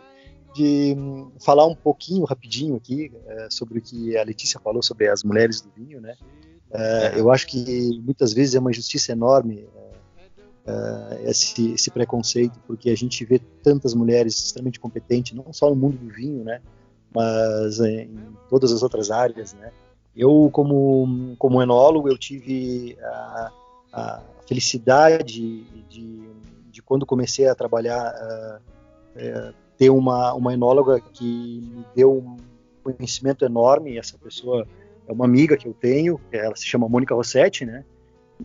[0.55, 0.95] de
[1.43, 5.59] falar um pouquinho rapidinho aqui é, sobre o que a Letícia falou sobre as mulheres
[5.59, 6.15] do vinho, né?
[6.71, 12.59] É, eu acho que muitas vezes é uma injustiça enorme é, é, esse, esse, preconceito,
[12.67, 16.61] porque a gente vê tantas mulheres extremamente competentes, não só no mundo do vinho, né?
[17.13, 18.15] Mas em
[18.49, 19.71] todas as outras áreas, né?
[20.19, 23.51] Eu, como, como enólogo, eu tive a,
[23.93, 26.29] a felicidade de,
[26.69, 28.59] de, quando comecei a trabalhar, uh,
[29.15, 32.35] uh, ter uma, uma enóloga que me deu um
[32.83, 33.97] conhecimento enorme.
[33.97, 34.67] Essa pessoa
[35.07, 37.85] é uma amiga que eu tenho, ela se chama Mônica Rossetti, né?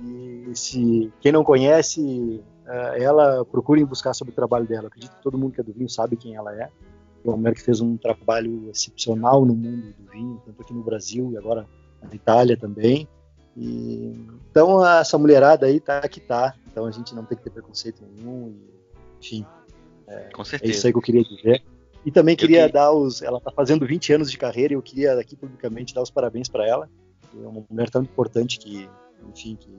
[0.01, 4.87] E se quem não conhece uh, ela, procurem buscar sobre o trabalho dela.
[4.87, 6.71] acredito que todo mundo que é do vinho sabe quem ela é
[7.33, 11.33] é mulher que fez um trabalho excepcional no mundo do vinho, tanto aqui no Brasil
[11.33, 11.67] e agora
[12.03, 13.09] na Itália também.
[13.57, 14.13] E,
[14.51, 16.55] então essa mulherada aí tá que tá.
[16.71, 18.51] Então a gente não tem que ter preconceito nenhum.
[18.51, 18.75] E,
[19.21, 19.47] enfim,
[20.07, 20.73] é, Com certeza.
[20.73, 21.63] é isso aí que eu queria dizer.
[22.05, 23.23] E também queria, dar os.
[23.23, 26.49] Ela está fazendo 20 anos de carreira e eu queria aqui publicamente dar os parabéns
[26.49, 26.91] para ela.
[27.35, 28.89] É uma mulher tão importante que,
[29.29, 29.71] enfim, que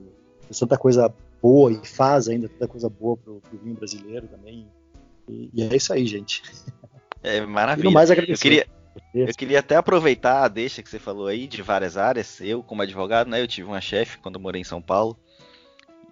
[0.42, 4.68] fez tanta coisa boa e faz ainda tanta coisa boa para o vinho brasileiro também.
[5.28, 6.42] E, e é isso aí, gente.
[7.26, 7.90] É maravilha.
[7.90, 8.66] mais eu queria,
[9.12, 12.40] eu queria até aproveitar a deixa que você falou aí de várias áreas.
[12.40, 15.18] Eu, como advogado, né, eu tive uma chefe quando morei em São Paulo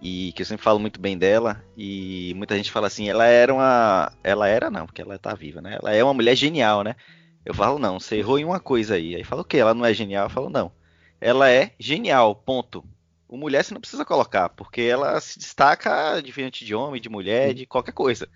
[0.03, 3.55] e que eu sempre falo muito bem dela e muita gente fala assim, ela era
[3.55, 5.79] uma, ela era não, porque ela tá viva, né?
[5.81, 6.97] Ela é uma mulher genial, né?
[7.45, 9.15] Eu falo não, você errou em uma coisa aí.
[9.15, 9.59] Aí fala o quê?
[9.59, 10.27] Ela não é genial?
[10.27, 10.73] Eu falo não.
[11.21, 12.85] Ela é genial, ponto.
[13.29, 17.55] O mulher você não precisa colocar, porque ela se destaca diferente de homem, de mulher,
[17.55, 18.29] de qualquer coisa.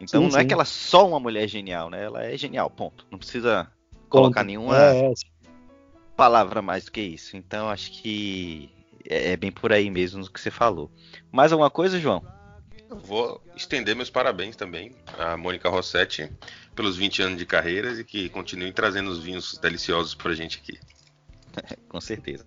[0.00, 0.44] Então sim, não é sim.
[0.44, 2.04] é que ela é só uma mulher genial, né?
[2.04, 3.06] Ela é genial, ponto.
[3.10, 4.08] Não precisa ponto.
[4.08, 5.14] colocar nenhuma é, é.
[6.16, 7.36] palavra mais do que isso.
[7.36, 8.70] Então acho que
[9.08, 10.90] é, é bem por aí mesmo o que você falou.
[11.32, 12.22] Mais alguma coisa, João?
[12.88, 16.30] Eu vou estender meus parabéns também à Mônica Rossetti
[16.74, 20.78] pelos 20 anos de carreira e que continue trazendo os vinhos deliciosos pra gente aqui.
[21.88, 22.44] Com certeza.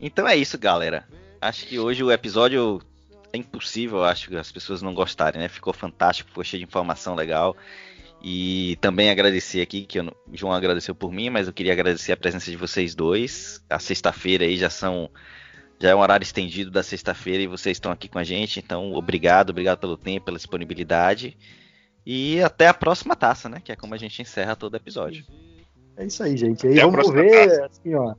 [0.00, 1.08] Então é isso, galera.
[1.40, 2.80] Acho que hoje o episódio
[3.36, 5.48] impossível, acho, as pessoas não gostarem, né?
[5.48, 7.56] Ficou fantástico, ficou cheio de informação legal.
[8.22, 12.16] E também agradecer aqui, que o João agradeceu por mim, mas eu queria agradecer a
[12.16, 13.62] presença de vocês dois.
[13.68, 15.10] A sexta-feira aí já são.
[15.78, 18.58] Já é um horário estendido da sexta-feira e vocês estão aqui com a gente.
[18.58, 21.36] Então, obrigado, obrigado pelo tempo, pela disponibilidade.
[22.04, 23.60] E até a próxima taça, né?
[23.62, 25.24] Que é como a gente encerra todo episódio.
[25.96, 26.66] É isso aí, gente.
[26.66, 27.66] Aí vamos ver, taça.
[27.66, 28.14] assim, ó.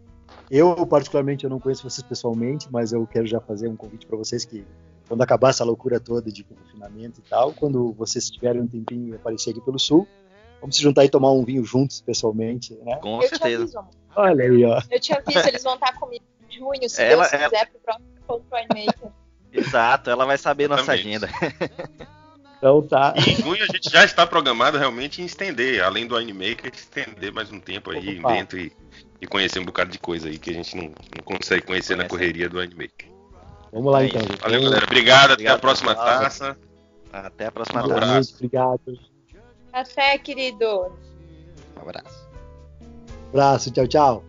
[0.50, 4.18] Eu, particularmente, eu não conheço vocês pessoalmente, mas eu quero já fazer um convite para
[4.18, 4.64] vocês que
[5.08, 9.16] quando acabar essa loucura toda de confinamento e tal, quando vocês tiverem um tempinho e
[9.16, 10.08] aparecer aqui pelo sul,
[10.60, 12.98] vamos se juntar e tomar um vinho juntos, pessoalmente, né?
[12.98, 13.80] Com eu certeza.
[13.80, 14.82] Aviso, Olha aí, ó.
[14.90, 17.50] Eu te aviso, eles vão estar comigo em junho, se ela, Deus ela...
[17.50, 19.12] quiser, pro próximo Winemaker.
[19.54, 21.30] Exato, ela vai saber nossa agenda.
[22.58, 23.14] Então tá.
[23.16, 27.32] E em junho a gente já está programado realmente em estender, além do Winemaker, estender
[27.32, 28.34] mais um tempo aí Opa.
[28.34, 28.72] dentro e,
[29.22, 32.04] e, conhecer um bocado de coisa aí que a gente não, não consegue conhecer Conhece.
[32.04, 33.17] na correria do Winemaker.
[33.78, 34.22] Vamos lá, então.
[34.42, 34.86] Valeu, galera.
[34.86, 35.32] Obrigado.
[35.32, 36.58] Obrigado até a próxima taça.
[37.14, 38.34] Até a próxima um taça.
[38.34, 39.00] Obrigado.
[39.72, 40.92] Até, querido.
[41.76, 42.28] Um abraço.
[43.30, 43.72] Abraço.
[43.72, 44.24] Tchau, tchau.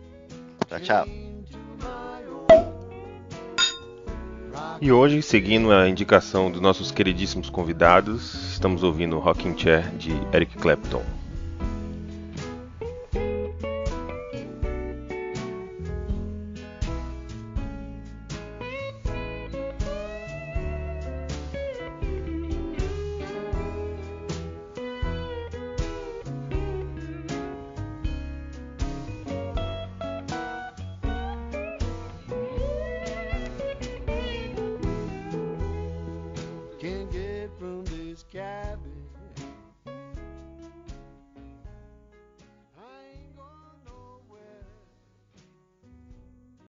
[0.67, 1.07] Tchau, tchau.
[4.79, 10.57] E hoje, seguindo a indicação dos nossos queridíssimos convidados, estamos ouvindo Rocking Chair de Eric
[10.57, 11.18] Clapton.